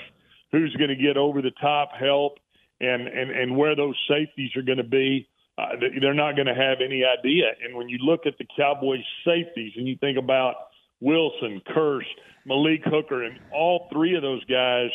who's 0.51 0.75
going 0.77 0.91
to 0.91 0.97
get 0.97 1.17
over 1.17 1.41
the 1.41 1.53
top 1.61 1.91
help 1.99 2.39
and 2.81 3.07
and 3.07 3.31
and 3.31 3.57
where 3.57 3.77
those 3.77 3.97
safeties 4.09 4.51
are 4.57 4.63
going 4.63 4.79
to 4.79 4.85
be. 4.85 5.29
Uh, 5.59 5.77
they're 6.01 6.15
not 6.15 6.35
going 6.35 6.47
to 6.47 6.55
have 6.55 6.79
any 6.85 7.05
idea. 7.05 7.45
And 7.63 7.77
when 7.77 7.89
you 7.89 7.99
look 7.99 8.25
at 8.25 8.39
the 8.39 8.47
Cowboys' 8.57 9.05
safeties 9.23 9.73
and 9.77 9.87
you 9.87 9.97
think 10.01 10.17
about 10.17 10.55
Wilson, 11.03 11.61
Kearse, 11.75 12.07
Malik 12.47 12.83
Hooker, 12.85 13.25
and 13.25 13.39
all 13.53 13.89
three 13.93 14.15
of 14.15 14.23
those 14.23 14.45
guys 14.45 14.91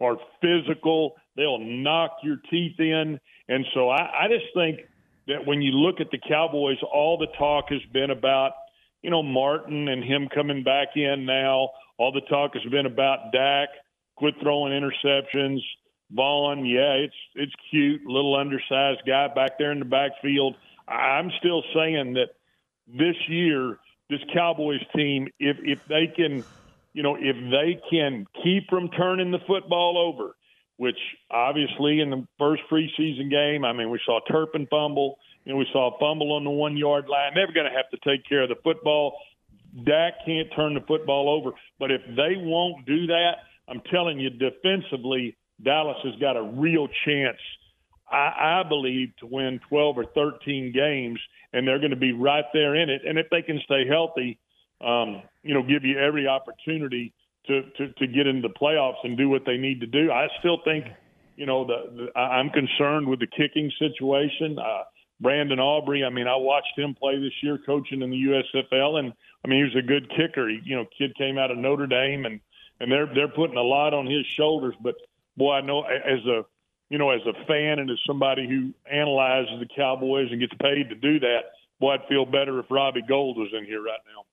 are 0.00 0.16
physical. 0.40 1.16
They'll 1.36 1.58
knock 1.58 2.12
your 2.22 2.36
teeth 2.50 2.78
in. 2.78 3.18
And 3.48 3.64
so 3.74 3.90
I, 3.90 4.24
I 4.24 4.28
just 4.28 4.46
think 4.54 4.80
that 5.26 5.44
when 5.46 5.60
you 5.60 5.72
look 5.72 6.00
at 6.00 6.10
the 6.10 6.18
Cowboys, 6.28 6.78
all 6.92 7.18
the 7.18 7.26
talk 7.36 7.66
has 7.70 7.80
been 7.92 8.10
about, 8.10 8.52
you 9.02 9.10
know, 9.10 9.22
Martin 9.22 9.88
and 9.88 10.02
him 10.02 10.28
coming 10.32 10.62
back 10.62 10.88
in 10.94 11.26
now. 11.26 11.70
All 11.98 12.12
the 12.12 12.26
talk 12.28 12.54
has 12.54 12.62
been 12.70 12.86
about 12.86 13.32
Dak, 13.32 13.68
quit 14.16 14.34
throwing 14.40 14.72
interceptions. 14.72 15.58
Vaughn, 16.10 16.64
yeah, 16.64 16.94
it's 17.04 17.14
it's 17.34 17.52
cute, 17.70 18.00
little 18.06 18.34
undersized 18.34 19.02
guy 19.06 19.28
back 19.34 19.58
there 19.58 19.72
in 19.72 19.78
the 19.80 19.84
backfield. 19.84 20.54
I'm 20.88 21.30
still 21.38 21.62
saying 21.74 22.14
that 22.14 22.28
this 22.86 23.16
year, 23.28 23.78
this 24.10 24.20
Cowboys 24.32 24.80
team, 24.94 25.28
if 25.38 25.56
if 25.62 25.78
they 25.88 26.06
can, 26.14 26.44
you 26.92 27.02
know, 27.02 27.16
if 27.16 27.36
they 27.50 27.80
can 27.90 28.26
keep 28.42 28.68
from 28.68 28.88
turning 28.90 29.30
the 29.30 29.40
football 29.46 29.98
over, 29.98 30.34
which 30.76 30.98
obviously 31.30 32.00
in 32.00 32.10
the 32.10 32.26
first 32.38 32.62
preseason 32.70 33.30
game, 33.30 33.64
I 33.64 33.72
mean, 33.72 33.90
we 33.90 34.00
saw 34.06 34.20
Turpin 34.30 34.66
fumble, 34.70 35.18
you 35.44 35.52
know, 35.52 35.58
we 35.58 35.66
saw 35.72 35.94
a 35.94 35.98
fumble 35.98 36.32
on 36.32 36.44
the 36.44 36.50
one 36.50 36.76
yard 36.76 37.06
line. 37.08 37.32
They're 37.34 37.52
going 37.52 37.70
to 37.70 37.76
have 37.76 37.90
to 37.90 37.98
take 38.08 38.26
care 38.28 38.42
of 38.42 38.48
the 38.48 38.56
football. 38.62 39.18
Dak 39.84 40.14
can't 40.24 40.48
turn 40.56 40.74
the 40.74 40.80
football 40.80 41.28
over, 41.28 41.52
but 41.78 41.90
if 41.90 42.00
they 42.16 42.36
won't 42.36 42.86
do 42.86 43.06
that, 43.08 43.32
I'm 43.68 43.82
telling 43.90 44.18
you, 44.18 44.30
defensively, 44.30 45.36
Dallas 45.62 45.98
has 46.04 46.14
got 46.20 46.36
a 46.36 46.42
real 46.42 46.88
chance, 47.04 47.38
I, 48.10 48.60
I 48.60 48.68
believe, 48.68 49.10
to 49.20 49.26
win 49.26 49.60
12 49.68 49.98
or 49.98 50.04
13 50.14 50.72
games, 50.72 51.20
and 51.52 51.66
they're 51.66 51.78
going 51.78 51.90
to 51.90 51.96
be 51.96 52.12
right 52.12 52.44
there 52.52 52.74
in 52.74 52.90
it. 52.90 53.02
And 53.06 53.18
if 53.18 53.26
they 53.30 53.42
can 53.42 53.60
stay 53.64 53.86
healthy, 53.86 54.38
um, 54.80 55.22
you 55.42 55.54
know, 55.54 55.62
give 55.62 55.84
you 55.84 55.98
every 55.98 56.26
opportunity 56.26 57.12
to, 57.46 57.62
to, 57.76 57.92
to 57.94 58.06
get 58.06 58.26
into 58.26 58.46
the 58.46 58.54
playoffs 58.54 59.02
and 59.04 59.16
do 59.16 59.28
what 59.28 59.42
they 59.44 59.56
need 59.56 59.80
to 59.80 59.86
do. 59.86 60.10
I 60.10 60.28
still 60.38 60.58
think, 60.64 60.84
you 61.36 61.46
know, 61.46 61.66
the, 61.66 62.10
the 62.14 62.18
I'm 62.18 62.50
concerned 62.50 63.08
with 63.08 63.20
the 63.20 63.26
kicking 63.26 63.70
situation. 63.78 64.58
Uh, 64.58 64.84
Brandon 65.20 65.58
Aubrey, 65.58 66.04
I 66.04 66.10
mean, 66.10 66.28
I 66.28 66.36
watched 66.36 66.78
him 66.78 66.94
play 66.94 67.18
this 67.18 67.32
year, 67.42 67.58
coaching 67.66 68.02
in 68.02 68.10
the 68.10 68.16
USFL, 68.16 69.00
and 69.00 69.12
I 69.44 69.48
mean, 69.48 69.58
he 69.58 69.64
was 69.64 69.84
a 69.84 69.86
good 69.86 70.08
kicker. 70.10 70.48
He, 70.48 70.60
you 70.64 70.76
know, 70.76 70.84
kid 70.96 71.16
came 71.16 71.38
out 71.38 71.50
of 71.50 71.58
Notre 71.58 71.86
Dame, 71.86 72.24
and 72.24 72.40
and 72.80 72.92
they're 72.92 73.12
they're 73.12 73.28
putting 73.28 73.56
a 73.56 73.62
lot 73.62 73.94
on 73.94 74.06
his 74.06 74.24
shoulders. 74.36 74.74
But 74.80 74.94
boy, 75.36 75.54
I 75.54 75.60
know 75.60 75.82
as 75.82 76.24
a 76.26 76.44
you 76.90 76.98
know 76.98 77.10
as 77.10 77.20
a 77.26 77.44
fan 77.46 77.78
and 77.78 77.90
as 77.90 77.98
somebody 78.06 78.48
who 78.48 78.72
analyzes 78.90 79.60
the 79.60 79.68
Cowboys 79.74 80.28
and 80.30 80.40
gets 80.40 80.54
paid 80.60 80.88
to 80.88 80.94
do 80.94 81.20
that, 81.20 81.52
boy, 81.80 81.94
I'd 81.94 82.08
feel 82.08 82.24
better 82.24 82.58
if 82.58 82.66
Robbie 82.70 83.02
Gould 83.06 83.36
was 83.36 83.48
in 83.56 83.64
here 83.64 83.82
right 83.82 84.00
now. 84.06 84.24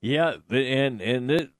Yeah, 0.00 0.36
and 0.50 1.00
and 1.00 1.30
it, 1.30 1.50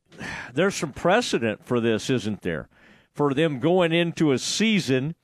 there's 0.55 0.77
some 0.77 0.93
precedent 0.93 1.65
for 1.65 1.81
this, 1.81 2.09
isn't 2.11 2.43
there? 2.43 2.69
For 3.13 3.35
them 3.35 3.59
going 3.59 3.93
into 3.93 4.33
a 4.33 4.39
season 4.39 5.15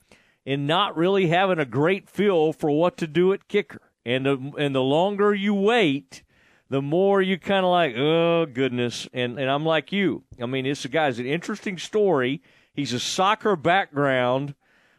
and 0.44 0.66
not 0.66 0.96
really 0.96 1.28
having 1.28 1.58
a 1.58 1.64
great 1.64 2.08
feel 2.08 2.52
for 2.52 2.70
what 2.70 2.96
to 2.98 3.06
do 3.06 3.32
at 3.32 3.48
kicker. 3.48 3.80
And 4.04 4.26
the, 4.26 4.52
and 4.58 4.74
the 4.74 4.82
longer 4.82 5.32
you 5.32 5.54
wait, 5.54 6.22
the 6.68 6.82
more 6.82 7.22
you 7.22 7.38
kind 7.38 7.64
of 7.64 7.70
like, 7.70 7.96
oh 7.96 8.46
goodness. 8.46 9.08
And 9.12 9.38
and 9.38 9.50
I'm 9.50 9.64
like 9.64 9.92
you. 9.92 10.24
I 10.42 10.46
mean, 10.46 10.64
this 10.64 10.84
guy's 10.86 11.18
an 11.18 11.26
interesting 11.26 11.78
story. 11.78 12.42
He's 12.74 12.92
a 12.92 13.00
soccer 13.00 13.54
background, 13.54 14.54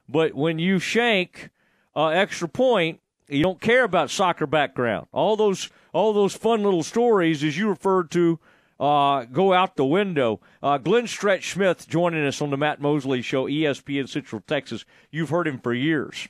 but 0.07 0.33
when 0.33 0.59
you 0.59 0.79
shank 0.79 1.49
uh, 1.95 2.07
extra 2.07 2.47
point, 2.47 3.01
you 3.27 3.43
don't 3.43 3.59
care 3.59 3.83
about 3.83 4.09
soccer 4.09 4.47
background. 4.47 5.07
All 5.11 5.35
those 5.35 5.69
all 5.93 6.13
those 6.13 6.33
fun 6.33 6.63
little 6.63 6.83
stories, 6.83 7.43
as 7.43 7.57
you 7.57 7.69
referred 7.69 8.11
to, 8.11 8.39
uh, 8.79 9.23
go 9.25 9.53
out 9.53 9.75
the 9.75 9.85
window. 9.85 10.41
Uh, 10.61 10.77
Glenn 10.77 11.07
Stretch 11.07 11.51
Smith 11.51 11.87
joining 11.87 12.25
us 12.25 12.41
on 12.41 12.49
the 12.49 12.57
Matt 12.57 12.81
Mosley 12.81 13.21
Show, 13.21 13.45
ESPN 13.45 14.07
Central 14.07 14.41
Texas. 14.41 14.85
You've 15.11 15.29
heard 15.29 15.47
him 15.47 15.59
for 15.59 15.73
years, 15.73 16.27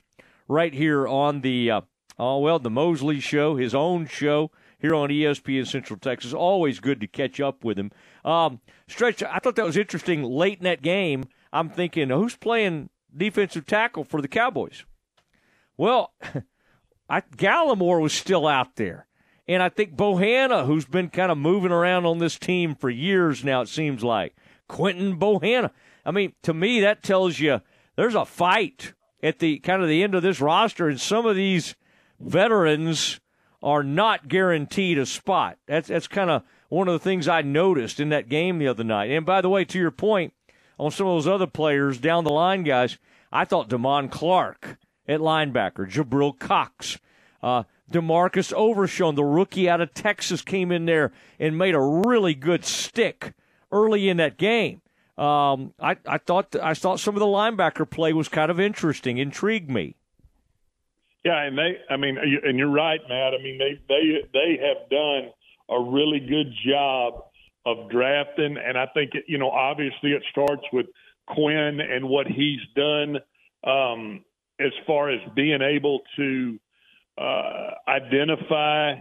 right 0.48 0.72
here 0.72 1.06
on 1.06 1.42
the 1.42 1.70
uh, 1.70 1.80
oh 2.18 2.40
well, 2.40 2.58
the 2.58 2.70
Mosley 2.70 3.20
Show, 3.20 3.56
his 3.56 3.74
own 3.74 4.06
show 4.06 4.50
here 4.78 4.94
on 4.94 5.08
ESPN 5.08 5.66
Central 5.66 5.98
Texas. 5.98 6.32
Always 6.32 6.80
good 6.80 7.00
to 7.00 7.06
catch 7.06 7.40
up 7.40 7.64
with 7.64 7.78
him. 7.78 7.90
Um, 8.24 8.60
Stretch, 8.88 9.22
I 9.22 9.38
thought 9.38 9.56
that 9.56 9.64
was 9.64 9.76
interesting. 9.76 10.22
Late 10.22 10.58
in 10.58 10.64
that 10.64 10.82
game, 10.82 11.24
I'm 11.52 11.70
thinking, 11.70 12.10
who's 12.10 12.36
playing 12.36 12.90
defensive 13.14 13.66
tackle 13.66 14.04
for 14.04 14.20
the 14.20 14.28
Cowboys? 14.28 14.84
Well, 15.76 16.12
I, 17.08 17.20
Gallimore 17.20 18.00
was 18.00 18.12
still 18.12 18.46
out 18.46 18.76
there. 18.76 19.06
And 19.48 19.62
I 19.62 19.68
think 19.68 19.94
Bohanna, 19.94 20.66
who's 20.66 20.86
been 20.86 21.08
kind 21.08 21.30
of 21.30 21.38
moving 21.38 21.70
around 21.70 22.04
on 22.04 22.18
this 22.18 22.38
team 22.38 22.74
for 22.74 22.90
years 22.90 23.44
now, 23.44 23.60
it 23.62 23.68
seems 23.68 24.02
like. 24.02 24.34
Quinton 24.68 25.18
Bohanna. 25.18 25.70
I 26.04 26.10
mean, 26.10 26.32
to 26.42 26.52
me, 26.52 26.80
that 26.80 27.02
tells 27.02 27.38
you 27.38 27.60
there's 27.94 28.16
a 28.16 28.24
fight 28.24 28.94
at 29.22 29.38
the 29.38 29.58
kind 29.60 29.82
of 29.82 29.88
the 29.88 30.02
end 30.02 30.14
of 30.14 30.22
this 30.22 30.40
roster, 30.40 30.88
and 30.88 31.00
some 31.00 31.26
of 31.26 31.36
these 31.36 31.76
veterans 32.18 33.20
are 33.62 33.82
not 33.82 34.28
guaranteed 34.28 34.98
a 34.98 35.06
spot. 35.06 35.58
That's 35.66 35.88
that's 35.88 36.08
kind 36.08 36.30
of 36.30 36.42
one 36.68 36.88
of 36.88 36.92
the 36.92 36.98
things 36.98 37.28
I 37.28 37.42
noticed 37.42 38.00
in 38.00 38.08
that 38.10 38.28
game 38.28 38.58
the 38.58 38.68
other 38.68 38.84
night. 38.84 39.10
And 39.10 39.24
by 39.24 39.40
the 39.40 39.48
way, 39.48 39.64
to 39.64 39.78
your 39.78 39.90
point 39.90 40.32
on 40.78 40.90
some 40.90 41.06
of 41.06 41.14
those 41.14 41.26
other 41.26 41.46
players 41.46 41.98
down 41.98 42.24
the 42.24 42.30
line, 42.30 42.62
guys, 42.64 42.98
I 43.32 43.44
thought 43.44 43.68
Damone 43.68 44.10
Clark 44.10 44.78
at 45.08 45.20
linebacker, 45.20 45.90
Jabril 45.90 46.38
Cox, 46.38 46.98
uh, 47.42 47.64
Demarcus 47.90 48.52
Overshown, 48.52 49.14
the 49.14 49.24
rookie 49.24 49.68
out 49.68 49.80
of 49.80 49.94
Texas, 49.94 50.42
came 50.42 50.72
in 50.72 50.86
there 50.86 51.12
and 51.38 51.56
made 51.56 51.74
a 51.74 51.80
really 51.80 52.34
good 52.34 52.64
stick 52.64 53.32
early 53.70 54.08
in 54.08 54.16
that 54.16 54.36
game. 54.36 54.82
Um, 55.16 55.72
I, 55.80 55.96
I 56.06 56.18
thought 56.18 56.54
I 56.62 56.74
thought 56.74 57.00
some 57.00 57.14
of 57.14 57.20
the 57.20 57.26
linebacker 57.26 57.88
play 57.88 58.12
was 58.12 58.28
kind 58.28 58.50
of 58.50 58.60
interesting, 58.60 59.18
intrigued 59.18 59.70
me. 59.70 59.96
Yeah, 61.26 61.42
and 61.42 61.58
they, 61.58 61.78
I 61.90 61.96
mean, 61.96 62.18
and 62.18 62.56
you're 62.56 62.70
right, 62.70 63.00
Matt. 63.08 63.34
I 63.34 63.42
mean, 63.42 63.58
they 63.58 63.80
they 63.88 64.28
they 64.32 64.62
have 64.62 64.88
done 64.88 65.32
a 65.68 65.90
really 65.90 66.20
good 66.20 66.54
job 66.64 67.14
of 67.66 67.90
drafting, 67.90 68.56
and 68.64 68.78
I 68.78 68.86
think 68.94 69.16
it, 69.16 69.24
you 69.26 69.36
know, 69.36 69.50
obviously, 69.50 70.12
it 70.12 70.22
starts 70.30 70.62
with 70.72 70.86
Quinn 71.26 71.80
and 71.80 72.08
what 72.08 72.28
he's 72.28 72.60
done 72.76 73.16
um, 73.64 74.24
as 74.60 74.70
far 74.86 75.10
as 75.10 75.18
being 75.34 75.62
able 75.62 76.02
to 76.14 76.60
uh, 77.18 77.70
identify 77.88 78.94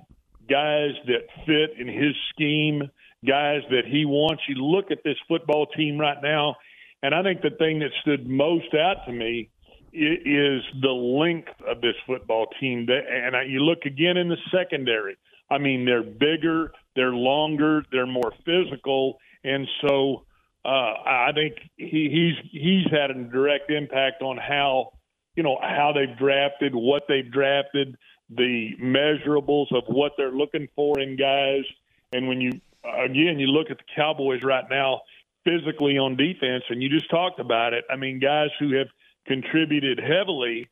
guys 0.49 0.93
that 1.05 1.27
fit 1.45 1.79
in 1.79 1.87
his 1.87 2.15
scheme, 2.33 2.89
guys 3.23 3.61
that 3.69 3.85
he 3.85 4.05
wants. 4.05 4.41
You 4.49 4.55
look 4.65 4.89
at 4.89 5.03
this 5.03 5.17
football 5.27 5.67
team 5.67 5.99
right 5.99 6.17
now, 6.23 6.55
and 7.03 7.13
I 7.13 7.21
think 7.21 7.43
the 7.43 7.51
thing 7.51 7.81
that 7.81 7.91
stood 8.01 8.27
most 8.27 8.73
out 8.73 9.05
to 9.05 9.11
me 9.11 9.51
is 9.95 10.61
the 10.81 10.91
length 10.91 11.61
of 11.67 11.81
this 11.81 11.95
football 12.05 12.47
team. 12.59 12.87
And 12.89 13.51
you 13.51 13.61
look 13.61 13.85
again 13.85 14.17
in 14.17 14.29
the 14.29 14.37
secondary. 14.51 15.17
I 15.49 15.57
mean, 15.57 15.85
they're 15.85 16.03
bigger, 16.03 16.71
they're 16.95 17.13
longer, 17.13 17.83
they're 17.91 18.07
more 18.07 18.33
physical, 18.45 19.19
and 19.43 19.67
so 19.81 20.25
uh, 20.65 20.93
I 21.05 21.29
think 21.35 21.57
he, 21.77 22.09
he's 22.09 22.51
he's 22.51 22.91
had 22.91 23.11
a 23.11 23.23
direct 23.25 23.69
impact 23.69 24.23
on 24.23 24.37
how 24.37 24.93
you 25.35 25.43
know 25.43 25.59
how 25.61 25.93
they've 25.93 26.17
drafted, 26.17 26.73
what 26.73 27.03
they've 27.07 27.31
drafted, 27.31 27.95
the 28.29 28.71
measurables 28.81 29.71
of 29.71 29.83
what 29.87 30.13
they're 30.17 30.31
looking 30.31 30.67
for 30.75 30.99
in 30.99 31.15
guys. 31.15 31.63
And 32.13 32.27
when 32.27 32.41
you 32.41 32.51
again 32.83 33.37
you 33.37 33.47
look 33.47 33.69
at 33.69 33.77
the 33.77 33.83
Cowboys 33.95 34.41
right 34.43 34.65
now, 34.67 35.01
physically 35.43 35.99
on 35.99 36.17
defense, 36.17 36.63
and 36.69 36.81
you 36.81 36.89
just 36.89 37.11
talked 37.11 37.39
about 37.39 37.73
it. 37.73 37.85
I 37.89 37.95
mean, 37.95 38.19
guys 38.19 38.49
who 38.59 38.75
have 38.77 38.87
contributed 39.25 39.99
heavily 39.99 40.69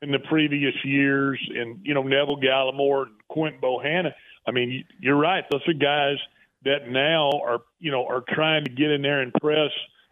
in 0.00 0.12
the 0.12 0.18
previous 0.18 0.74
years, 0.84 1.40
and 1.54 1.80
you 1.82 1.94
know 1.94 2.02
Neville 2.02 2.40
Gallimore 2.40 3.06
and 3.06 3.16
Quint 3.28 3.60
Bohanna. 3.60 4.12
I 4.46 4.52
mean, 4.52 4.84
you're 5.00 5.16
right; 5.16 5.44
those 5.50 5.66
are 5.66 5.72
guys 5.72 6.18
that 6.64 6.88
now 6.88 7.30
are 7.44 7.60
you 7.78 7.90
know 7.90 8.06
are 8.06 8.24
trying 8.28 8.64
to 8.64 8.70
get 8.70 8.90
in 8.90 9.02
there 9.02 9.20
and 9.20 9.32
press 9.34 9.70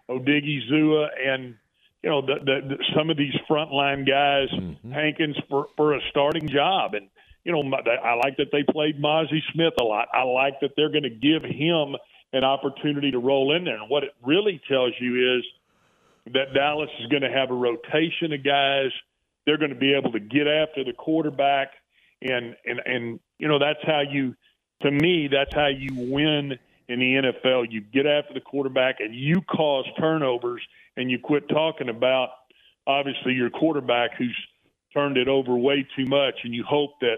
Odighizuwa 0.08 1.08
and 1.24 1.56
you 2.06 2.12
know, 2.12 2.22
the, 2.22 2.34
the, 2.38 2.76
the, 2.76 2.84
some 2.96 3.10
of 3.10 3.16
these 3.16 3.34
frontline 3.50 4.06
guys, 4.06 4.48
mm-hmm. 4.56 4.92
Hankins, 4.92 5.36
for, 5.50 5.66
for 5.76 5.94
a 5.94 6.00
starting 6.10 6.48
job. 6.48 6.94
And, 6.94 7.08
you 7.42 7.50
know, 7.50 7.60
I 7.60 8.14
like 8.14 8.36
that 8.36 8.52
they 8.52 8.62
played 8.62 9.02
Mazi 9.02 9.40
Smith 9.52 9.74
a 9.80 9.82
lot. 9.82 10.06
I 10.14 10.22
like 10.22 10.60
that 10.60 10.70
they're 10.76 10.92
going 10.92 11.02
to 11.02 11.10
give 11.10 11.42
him 11.42 11.96
an 12.32 12.44
opportunity 12.44 13.10
to 13.10 13.18
roll 13.18 13.56
in 13.56 13.64
there. 13.64 13.74
And 13.74 13.90
what 13.90 14.04
it 14.04 14.14
really 14.24 14.62
tells 14.68 14.92
you 15.00 15.36
is 15.38 15.44
that 16.32 16.54
Dallas 16.54 16.90
is 17.00 17.06
going 17.06 17.22
to 17.22 17.30
have 17.30 17.50
a 17.50 17.54
rotation 17.54 18.32
of 18.32 18.44
guys. 18.44 18.90
They're 19.44 19.58
going 19.58 19.70
to 19.70 19.76
be 19.78 19.94
able 19.94 20.12
to 20.12 20.20
get 20.20 20.46
after 20.46 20.84
the 20.84 20.92
quarterback. 20.92 21.68
And, 22.22 22.56
and, 22.64 22.80
and, 22.84 23.20
you 23.38 23.48
know, 23.48 23.58
that's 23.58 23.78
how 23.86 24.02
you, 24.08 24.34
to 24.82 24.90
me, 24.90 25.28
that's 25.30 25.54
how 25.54 25.68
you 25.68 26.12
win 26.12 26.58
in 26.88 26.98
the 26.98 27.32
NFL. 27.44 27.70
You 27.70 27.80
get 27.80 28.06
after 28.06 28.34
the 28.34 28.40
quarterback 28.40 28.96
and 29.00 29.14
you 29.14 29.40
cause 29.42 29.84
turnovers 29.98 30.62
and 30.96 31.10
you 31.10 31.18
quit 31.18 31.48
talking 31.48 31.88
about 31.88 32.30
obviously 32.86 33.32
your 33.32 33.50
quarterback 33.50 34.16
who's 34.16 34.36
turned 34.94 35.16
it 35.16 35.28
over 35.28 35.56
way 35.56 35.86
too 35.96 36.06
much 36.06 36.34
and 36.44 36.54
you 36.54 36.64
hope 36.66 36.92
that 37.00 37.16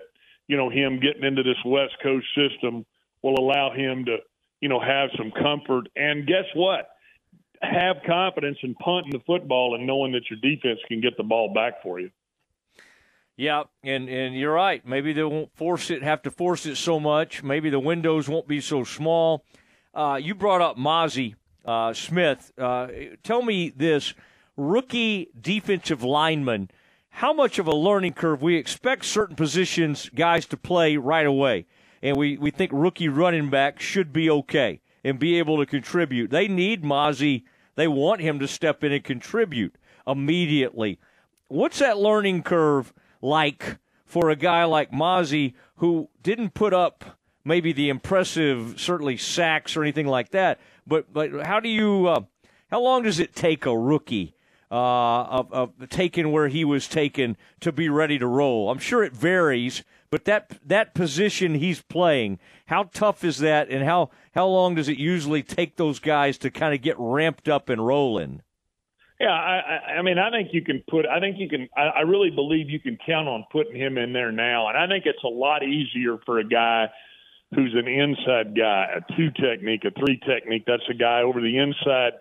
you 0.48 0.56
know 0.56 0.70
him 0.70 0.98
getting 0.98 1.24
into 1.24 1.42
this 1.42 1.58
west 1.64 1.94
coast 2.02 2.26
system 2.34 2.84
will 3.22 3.38
allow 3.38 3.70
him 3.70 4.04
to 4.06 4.16
you 4.60 4.68
know 4.68 4.80
have 4.80 5.10
some 5.16 5.30
comfort 5.30 5.88
and 5.94 6.26
guess 6.26 6.44
what 6.54 6.88
have 7.62 7.96
confidence 8.06 8.58
in 8.62 8.74
punting 8.76 9.12
the 9.12 9.20
football 9.26 9.74
and 9.74 9.86
knowing 9.86 10.12
that 10.12 10.30
your 10.30 10.38
defense 10.40 10.80
can 10.88 11.00
get 11.00 11.16
the 11.16 11.22
ball 11.22 11.52
back 11.52 11.82
for 11.82 11.98
you 11.98 12.10
yeah, 13.38 13.62
and 13.84 14.08
and 14.08 14.34
you're 14.34 14.52
right. 14.52 14.84
Maybe 14.84 15.12
they 15.12 15.22
won't 15.22 15.56
force 15.56 15.92
it, 15.92 16.02
have 16.02 16.22
to 16.22 16.30
force 16.30 16.66
it 16.66 16.74
so 16.74 16.98
much. 16.98 17.44
Maybe 17.44 17.70
the 17.70 17.78
windows 17.78 18.28
won't 18.28 18.48
be 18.48 18.60
so 18.60 18.82
small. 18.82 19.44
Uh, 19.94 20.18
you 20.20 20.34
brought 20.34 20.60
up 20.60 20.76
Mazi 20.76 21.36
uh, 21.64 21.92
Smith. 21.92 22.52
Uh, 22.58 22.88
tell 23.22 23.42
me 23.42 23.70
this 23.70 24.12
rookie 24.56 25.28
defensive 25.40 26.02
lineman, 26.02 26.68
how 27.10 27.32
much 27.32 27.60
of 27.60 27.68
a 27.68 27.74
learning 27.74 28.14
curve? 28.14 28.42
We 28.42 28.56
expect 28.56 29.04
certain 29.04 29.36
positions 29.36 30.10
guys 30.12 30.44
to 30.46 30.56
play 30.56 30.96
right 30.96 31.26
away, 31.26 31.66
and 32.02 32.16
we, 32.16 32.36
we 32.38 32.50
think 32.50 32.72
rookie 32.74 33.08
running 33.08 33.50
back 33.50 33.78
should 33.78 34.12
be 34.12 34.28
okay 34.28 34.80
and 35.08 35.18
be 35.18 35.38
able 35.38 35.56
to 35.58 35.66
contribute. 35.66 36.30
They 36.30 36.48
need 36.48 36.82
Mazi. 36.82 37.44
They 37.76 37.88
want 37.88 38.20
him 38.20 38.38
to 38.40 38.48
step 38.48 38.84
in 38.84 38.92
and 38.92 39.02
contribute 39.02 39.76
immediately. 40.06 40.98
What's 41.48 41.78
that 41.78 41.98
learning 41.98 42.42
curve 42.42 42.92
like 43.22 43.78
for 44.04 44.30
a 44.30 44.36
guy 44.36 44.64
like 44.64 44.92
Mazi 44.92 45.54
who 45.76 46.08
didn't 46.22 46.54
put 46.54 46.74
up 46.74 47.18
maybe 47.44 47.72
the 47.72 47.88
impressive, 47.88 48.74
certainly 48.76 49.16
sacks 49.16 49.76
or 49.76 49.82
anything 49.82 50.06
like 50.06 50.30
that, 50.30 50.60
but 50.86 51.12
but 51.12 51.46
how 51.46 51.60
do 51.60 51.68
you? 51.68 52.06
Uh, 52.06 52.20
how 52.70 52.80
long 52.80 53.02
does 53.02 53.18
it 53.18 53.34
take 53.34 53.64
a 53.64 53.76
rookie 53.76 54.34
uh, 54.70 54.74
of, 54.74 55.52
of 55.52 55.88
taken 55.88 56.30
where 56.32 56.48
he 56.48 56.64
was 56.66 56.86
taken 56.86 57.36
to 57.60 57.72
be 57.72 57.88
ready 57.88 58.18
to 58.18 58.26
roll? 58.26 58.70
I'm 58.70 58.78
sure 58.78 59.02
it 59.02 59.14
varies, 59.14 59.84
But 60.10 60.24
that 60.24 60.58
that 60.64 60.94
position 60.94 61.54
he's 61.54 61.82
playing, 61.82 62.38
how 62.66 62.84
tough 62.84 63.24
is 63.24 63.38
that, 63.38 63.68
and 63.68 63.84
how 63.84 64.10
how 64.34 64.46
long 64.46 64.74
does 64.74 64.88
it 64.88 64.98
usually 64.98 65.42
take 65.42 65.76
those 65.76 65.98
guys 65.98 66.38
to 66.38 66.50
kind 66.50 66.74
of 66.74 66.80
get 66.80 66.96
ramped 66.98 67.48
up 67.48 67.68
and 67.68 67.86
rolling? 67.86 68.42
Yeah, 69.20 69.32
I, 69.32 69.98
I 69.98 70.02
mean, 70.02 70.16
I 70.16 70.30
think 70.30 70.50
you 70.52 70.62
can 70.62 70.82
put. 70.88 71.04
I 71.04 71.18
think 71.18 71.38
you 71.38 71.48
can. 71.48 71.68
I, 71.76 71.88
I 71.88 72.00
really 72.02 72.30
believe 72.30 72.70
you 72.70 72.78
can 72.78 72.96
count 73.04 73.28
on 73.28 73.44
putting 73.50 73.74
him 73.74 73.98
in 73.98 74.12
there 74.12 74.30
now, 74.30 74.68
and 74.68 74.78
I 74.78 74.86
think 74.86 75.06
it's 75.06 75.22
a 75.24 75.28
lot 75.28 75.62
easier 75.64 76.18
for 76.24 76.38
a 76.38 76.44
guy 76.44 76.86
who's 77.54 77.74
an 77.74 77.88
inside 77.88 78.56
guy, 78.56 78.86
a 78.96 79.16
two 79.16 79.30
technique, 79.32 79.84
a 79.84 79.90
three 79.90 80.20
technique. 80.24 80.64
That's 80.66 80.88
a 80.88 80.94
guy 80.94 81.22
over 81.22 81.40
the 81.40 81.58
inside 81.58 82.12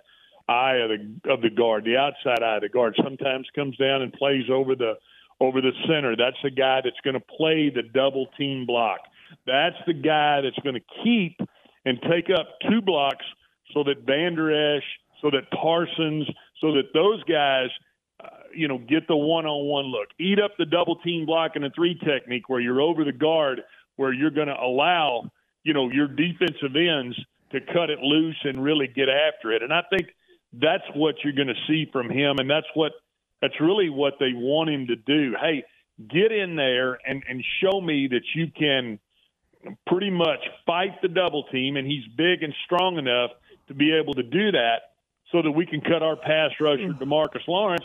eye 0.49 0.77
of 0.77 0.89
the 0.89 1.31
of 1.31 1.41
the 1.41 1.51
guard, 1.51 1.85
the 1.85 1.97
outside 1.97 2.41
eye 2.43 2.55
of 2.55 2.61
the 2.61 2.69
guard. 2.69 2.95
Sometimes 3.03 3.47
comes 3.55 3.77
down 3.77 4.01
and 4.01 4.11
plays 4.11 4.45
over 4.51 4.75
the 4.75 4.93
over 5.39 5.61
the 5.61 5.71
center. 5.87 6.15
That's 6.15 6.37
the 6.43 6.51
guy 6.51 6.81
that's 6.83 6.99
going 7.03 7.13
to 7.13 7.19
play 7.19 7.71
the 7.73 7.83
double 7.83 8.27
team 8.37 8.65
block. 8.65 8.99
That's 9.45 9.75
the 9.85 9.93
guy 9.93 10.41
that's 10.41 10.59
going 10.63 10.75
to 10.75 11.03
keep 11.03 11.39
and 11.85 11.99
take 12.01 12.29
up 12.29 12.47
two 12.69 12.81
blocks 12.81 13.25
so 13.73 13.83
that 13.83 14.05
Vander 14.05 14.77
Esch, 14.77 14.83
so 15.21 15.29
that 15.31 15.49
Parsons 15.51 16.27
so 16.61 16.73
that 16.73 16.93
those 16.93 17.23
guys, 17.23 17.69
uh, 18.23 18.29
you 18.53 18.67
know, 18.67 18.77
get 18.77 19.07
the 19.07 19.15
one-on-one 19.15 19.85
look, 19.85 20.09
eat 20.19 20.39
up 20.39 20.51
the 20.57 20.65
double 20.65 20.95
team 20.97 21.25
block 21.25 21.51
and 21.55 21.65
a 21.65 21.69
three 21.69 21.99
technique 22.03 22.49
where 22.49 22.59
you're 22.59 22.81
over 22.81 23.03
the 23.03 23.11
guard, 23.11 23.61
where 23.95 24.13
you're 24.13 24.31
going 24.31 24.47
to 24.47 24.59
allow, 24.59 25.29
you 25.63 25.73
know, 25.73 25.89
your 25.91 26.07
defensive 26.07 26.75
ends 26.75 27.17
to 27.51 27.59
cut 27.61 27.89
it 27.89 27.99
loose 27.99 28.37
and 28.43 28.63
really 28.63 28.87
get 28.87 29.07
after 29.09 29.51
it. 29.51 29.61
And 29.61 29.71
I 29.71 29.83
think 29.89 30.07
that's 30.53 30.83
what 30.95 31.15
you're 31.23 31.33
going 31.33 31.47
to 31.47 31.61
see 31.67 31.87
from 31.91 32.09
him, 32.09 32.37
and 32.39 32.49
that's 32.49 32.67
what 32.73 32.93
that's 33.41 33.59
really 33.59 33.89
what 33.89 34.13
they 34.19 34.33
want 34.33 34.69
him 34.69 34.87
to 34.87 34.95
do. 34.95 35.35
Hey, 35.39 35.63
get 36.09 36.31
in 36.31 36.55
there 36.55 36.99
and 37.05 37.23
and 37.27 37.43
show 37.61 37.81
me 37.81 38.07
that 38.07 38.23
you 38.35 38.47
can 38.57 38.99
pretty 39.87 40.09
much 40.09 40.39
fight 40.65 41.01
the 41.01 41.07
double 41.07 41.43
team, 41.51 41.75
and 41.75 41.87
he's 41.87 42.05
big 42.15 42.43
and 42.43 42.53
strong 42.65 42.97
enough 42.97 43.31
to 43.67 43.73
be 43.73 43.93
able 43.93 44.13
to 44.13 44.23
do 44.23 44.51
that 44.51 44.93
so 45.31 45.41
that 45.41 45.51
we 45.51 45.65
can 45.65 45.81
cut 45.81 46.01
our 46.01 46.15
pass 46.15 46.51
rusher, 46.59 46.93
hmm. 46.93 47.03
Demarcus 47.03 47.45
Lawrence, 47.47 47.83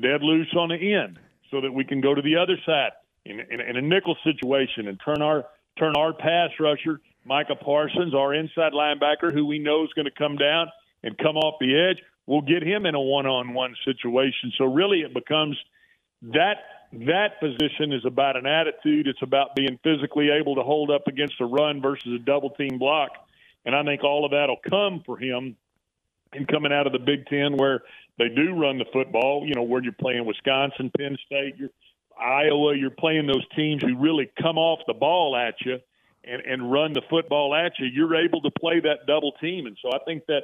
dead 0.00 0.22
loose 0.22 0.52
on 0.56 0.68
the 0.70 0.94
end, 0.94 1.18
so 1.50 1.60
that 1.60 1.72
we 1.72 1.84
can 1.84 2.00
go 2.00 2.14
to 2.14 2.22
the 2.22 2.36
other 2.36 2.56
side 2.64 2.92
in, 3.24 3.40
in, 3.40 3.60
in 3.60 3.76
a 3.76 3.82
nickel 3.82 4.16
situation 4.24 4.88
and 4.88 4.98
turn 5.04 5.22
our 5.22 5.44
turn 5.78 5.94
our 5.96 6.12
pass 6.12 6.50
rusher, 6.58 7.00
Micah 7.24 7.56
Parsons, 7.56 8.14
our 8.14 8.34
inside 8.34 8.72
linebacker, 8.72 9.32
who 9.32 9.46
we 9.46 9.58
know 9.58 9.84
is 9.84 9.90
going 9.94 10.06
to 10.06 10.10
come 10.16 10.36
down 10.36 10.68
and 11.02 11.16
come 11.16 11.36
off 11.36 11.54
the 11.60 11.74
edge. 11.90 12.02
We'll 12.30 12.42
get 12.42 12.62
him 12.62 12.86
in 12.86 12.94
a 12.94 13.00
one-on-one 13.00 13.74
situation. 13.84 14.52
So 14.56 14.64
really, 14.66 15.00
it 15.00 15.12
becomes 15.12 15.58
that 16.22 16.58
that 16.92 17.40
position 17.40 17.92
is 17.92 18.04
about 18.06 18.36
an 18.36 18.46
attitude. 18.46 19.08
It's 19.08 19.20
about 19.20 19.56
being 19.56 19.80
physically 19.82 20.28
able 20.30 20.54
to 20.54 20.62
hold 20.62 20.92
up 20.92 21.08
against 21.08 21.40
a 21.40 21.44
run 21.44 21.82
versus 21.82 22.12
a 22.14 22.24
double 22.24 22.50
team 22.50 22.78
block. 22.78 23.10
And 23.64 23.74
I 23.74 23.82
think 23.82 24.04
all 24.04 24.24
of 24.24 24.30
that 24.30 24.46
will 24.48 24.60
come 24.70 25.02
for 25.04 25.18
him 25.18 25.56
and 26.32 26.46
coming 26.46 26.72
out 26.72 26.86
of 26.86 26.92
the 26.92 27.00
Big 27.00 27.26
Ten 27.26 27.56
where 27.56 27.80
they 28.16 28.28
do 28.28 28.54
run 28.54 28.78
the 28.78 28.86
football, 28.92 29.42
you 29.44 29.54
know, 29.56 29.64
where 29.64 29.82
you're 29.82 29.92
playing 29.92 30.24
Wisconsin, 30.24 30.92
Penn 30.96 31.18
State, 31.26 31.56
you're 31.58 31.70
Iowa, 32.16 32.76
you're 32.76 32.90
playing 32.90 33.26
those 33.26 33.44
teams 33.56 33.82
who 33.82 33.96
really 33.98 34.30
come 34.40 34.56
off 34.56 34.78
the 34.86 34.94
ball 34.94 35.34
at 35.34 35.54
you 35.66 35.78
and, 36.22 36.42
and 36.42 36.70
run 36.70 36.92
the 36.92 37.02
football 37.10 37.56
at 37.56 37.72
you, 37.80 37.86
you're 37.86 38.14
able 38.14 38.40
to 38.42 38.50
play 38.52 38.78
that 38.78 39.08
double 39.08 39.32
team. 39.40 39.66
And 39.66 39.76
so 39.82 39.90
I 39.92 39.98
think 40.04 40.26
that 40.26 40.42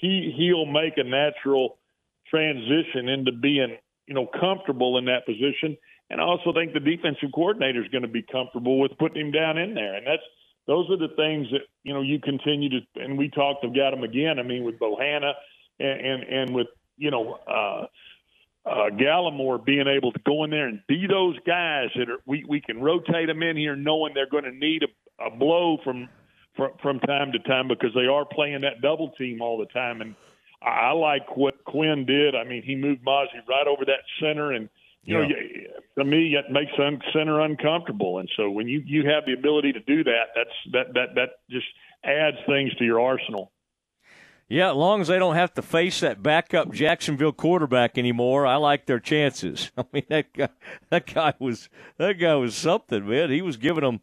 he 0.00 0.34
he'll 0.36 0.66
make 0.66 0.94
a 0.96 1.04
natural 1.04 1.78
transition 2.28 3.08
into 3.08 3.32
being, 3.32 3.76
you 4.06 4.14
know, 4.14 4.26
comfortable 4.26 4.98
in 4.98 5.06
that 5.06 5.26
position. 5.26 5.76
And 6.10 6.20
I 6.20 6.24
also 6.24 6.52
think 6.52 6.72
the 6.72 6.80
defensive 6.80 7.30
coordinator 7.34 7.82
is 7.82 7.88
going 7.88 8.02
to 8.02 8.08
be 8.08 8.22
comfortable 8.22 8.78
with 8.78 8.92
putting 8.98 9.26
him 9.26 9.32
down 9.32 9.58
in 9.58 9.74
there. 9.74 9.94
And 9.94 10.06
that's 10.06 10.22
those 10.66 10.88
are 10.90 10.96
the 10.96 11.14
things 11.16 11.48
that 11.52 11.62
you 11.82 11.92
know 11.92 12.02
you 12.02 12.20
continue 12.20 12.70
to 12.70 12.80
and 12.96 13.18
we 13.18 13.30
talked 13.30 13.64
about 13.64 13.90
them 13.90 14.04
again. 14.04 14.38
I 14.38 14.42
mean 14.42 14.64
with 14.64 14.78
Bohanna 14.78 15.32
and 15.78 16.00
and, 16.00 16.22
and 16.22 16.54
with 16.54 16.68
you 16.96 17.10
know 17.10 17.38
uh, 17.46 17.86
uh, 18.66 18.90
Gallimore 18.90 19.64
being 19.64 19.86
able 19.86 20.12
to 20.12 20.20
go 20.24 20.44
in 20.44 20.50
there 20.50 20.68
and 20.68 20.80
be 20.88 21.06
those 21.06 21.36
guys 21.46 21.88
that 21.96 22.08
are 22.08 22.20
we 22.26 22.44
we 22.48 22.60
can 22.60 22.80
rotate 22.80 23.28
them 23.28 23.42
in 23.42 23.56
here 23.56 23.76
knowing 23.76 24.14
they're 24.14 24.28
going 24.28 24.44
to 24.44 24.52
need 24.52 24.82
a, 24.82 25.26
a 25.26 25.30
blow 25.30 25.78
from, 25.84 26.08
from 26.56 26.70
from 26.82 27.00
time 27.00 27.32
to 27.32 27.38
time 27.40 27.68
because 27.68 27.90
they 27.94 28.06
are 28.06 28.24
playing 28.24 28.60
that 28.62 28.80
double 28.82 29.10
team 29.10 29.42
all 29.42 29.58
the 29.58 29.66
time 29.66 30.00
and. 30.00 30.14
I 30.62 30.68
I 30.68 30.92
like 30.92 31.36
what 31.36 31.62
Quinn 31.64 32.06
did. 32.06 32.34
I 32.34 32.44
mean, 32.44 32.62
he 32.62 32.74
moved 32.74 33.04
Mazi 33.04 33.46
right 33.46 33.66
over 33.66 33.84
that 33.84 34.00
center, 34.18 34.52
and 34.52 34.70
you 35.04 35.20
yeah. 35.20 35.28
know, 35.28 35.36
to 35.98 36.04
me, 36.04 36.34
it 36.34 36.50
makes 36.50 36.72
the 36.76 36.98
center 37.12 37.40
uncomfortable. 37.40 38.18
And 38.18 38.28
so 38.36 38.50
when 38.50 38.68
you 38.68 38.82
you 38.84 39.08
have 39.08 39.24
the 39.26 39.34
ability 39.34 39.72
to 39.72 39.80
do 39.80 40.02
that, 40.04 40.28
that's 40.34 40.50
that 40.72 40.94
that 40.94 41.14
that 41.14 41.28
just 41.50 41.66
adds 42.04 42.38
things 42.46 42.74
to 42.76 42.84
your 42.84 43.00
arsenal. 43.00 43.52
Yeah, 44.48 44.70
as 44.70 44.76
long 44.76 45.00
as 45.00 45.08
they 45.08 45.18
don't 45.18 45.36
have 45.36 45.54
to 45.54 45.62
face 45.62 46.00
that 46.00 46.22
backup 46.22 46.70
Jacksonville 46.70 47.32
quarterback 47.32 47.96
anymore, 47.96 48.46
I 48.46 48.56
like 48.56 48.84
their 48.84 49.00
chances. 49.00 49.72
I 49.78 49.84
mean, 49.92 50.04
that 50.10 50.32
guy, 50.32 50.48
that 50.90 51.12
guy 51.12 51.34
was 51.38 51.68
that 51.98 52.14
guy 52.14 52.34
was 52.34 52.54
something, 52.54 53.08
man. 53.08 53.30
He 53.30 53.42
was 53.42 53.56
giving 53.56 53.84
them 53.84 54.00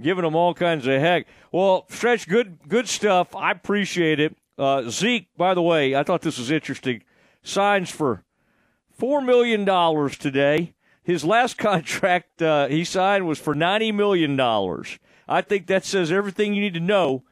giving 0.00 0.24
them 0.24 0.34
all 0.34 0.54
kinds 0.54 0.86
of 0.86 1.00
heck. 1.00 1.26
Well, 1.52 1.86
stretch, 1.88 2.28
good 2.28 2.58
good 2.68 2.88
stuff. 2.88 3.34
I 3.34 3.50
appreciate 3.50 4.20
it. 4.20 4.36
Uh, 4.56 4.88
Zeke, 4.88 5.28
by 5.36 5.54
the 5.54 5.62
way, 5.62 5.94
I 5.94 6.02
thought 6.02 6.22
this 6.22 6.38
was 6.38 6.50
interesting. 6.50 7.02
Signs 7.42 7.90
for 7.90 8.24
four 8.90 9.20
million 9.20 9.64
dollars 9.64 10.16
today. 10.16 10.74
His 11.02 11.24
last 11.24 11.58
contract 11.58 12.42
uh, 12.42 12.68
he 12.68 12.84
signed 12.84 13.26
was 13.26 13.38
for 13.38 13.54
ninety 13.54 13.92
million 13.92 14.36
dollars. 14.36 14.98
I 15.28 15.40
think 15.40 15.66
that 15.66 15.84
says 15.84 16.12
everything 16.12 16.54
you 16.54 16.60
need 16.60 16.74
to 16.74 16.80
know 16.80 17.24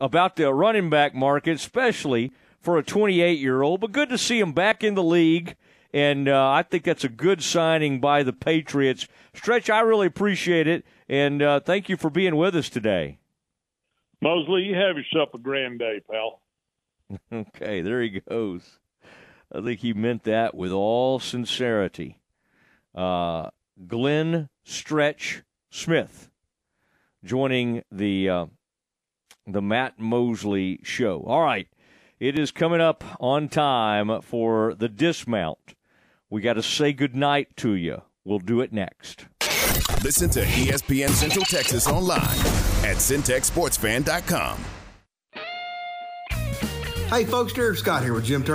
about 0.00 0.36
the 0.36 0.52
running 0.52 0.90
back 0.90 1.14
market, 1.14 1.56
especially 1.56 2.32
for 2.60 2.76
a 2.78 2.82
28 2.82 3.38
year 3.38 3.62
old. 3.62 3.80
But 3.80 3.92
good 3.92 4.08
to 4.08 4.18
see 4.18 4.40
him 4.40 4.52
back 4.52 4.82
in 4.82 4.94
the 4.94 5.02
league, 5.02 5.56
and 5.92 6.28
uh, 6.28 6.50
I 6.50 6.62
think 6.62 6.84
that's 6.84 7.04
a 7.04 7.08
good 7.08 7.42
signing 7.42 8.00
by 8.00 8.22
the 8.22 8.32
Patriots. 8.32 9.06
Stretch, 9.34 9.70
I 9.70 9.80
really 9.80 10.08
appreciate 10.08 10.66
it, 10.66 10.84
and 11.08 11.42
uh, 11.42 11.60
thank 11.60 11.88
you 11.88 11.96
for 11.96 12.10
being 12.10 12.36
with 12.36 12.56
us 12.56 12.68
today. 12.68 13.18
Mosley, 14.20 14.62
you 14.62 14.74
have 14.74 14.96
yourself 14.96 15.34
a 15.34 15.38
grand 15.38 15.78
day, 15.78 16.00
pal. 16.10 16.40
okay, 17.32 17.80
there 17.80 18.02
he 18.02 18.20
goes. 18.20 18.78
I 19.54 19.60
think 19.60 19.80
he 19.80 19.92
meant 19.92 20.24
that 20.24 20.54
with 20.54 20.72
all 20.72 21.18
sincerity. 21.18 22.18
Uh, 22.94 23.50
Glenn 23.86 24.48
Stretch 24.64 25.42
Smith 25.70 26.30
joining 27.22 27.82
the 27.90 28.28
uh, 28.28 28.46
the 29.46 29.62
Matt 29.62 29.98
Mosley 29.98 30.80
show. 30.82 31.22
All 31.26 31.42
right, 31.42 31.68
it 32.18 32.38
is 32.38 32.50
coming 32.50 32.80
up 32.80 33.04
on 33.20 33.48
time 33.48 34.22
for 34.22 34.74
the 34.74 34.88
dismount. 34.88 35.74
We 36.30 36.40
got 36.40 36.54
to 36.54 36.62
say 36.62 36.92
goodnight 36.92 37.56
to 37.58 37.74
you. 37.74 38.02
We'll 38.24 38.40
do 38.40 38.60
it 38.60 38.72
next. 38.72 39.26
Listen 40.06 40.30
to 40.30 40.44
ESPN 40.44 41.08
Central 41.10 41.44
Texas 41.44 41.88
online 41.88 42.22
at 42.86 42.98
centexsportsfan.com. 42.98 44.64
Hey, 47.08 47.24
folks, 47.24 47.52
Derek 47.52 47.76
Scott 47.76 48.04
here 48.04 48.14
with 48.14 48.24
Jim 48.24 48.44
Turner. 48.44 48.54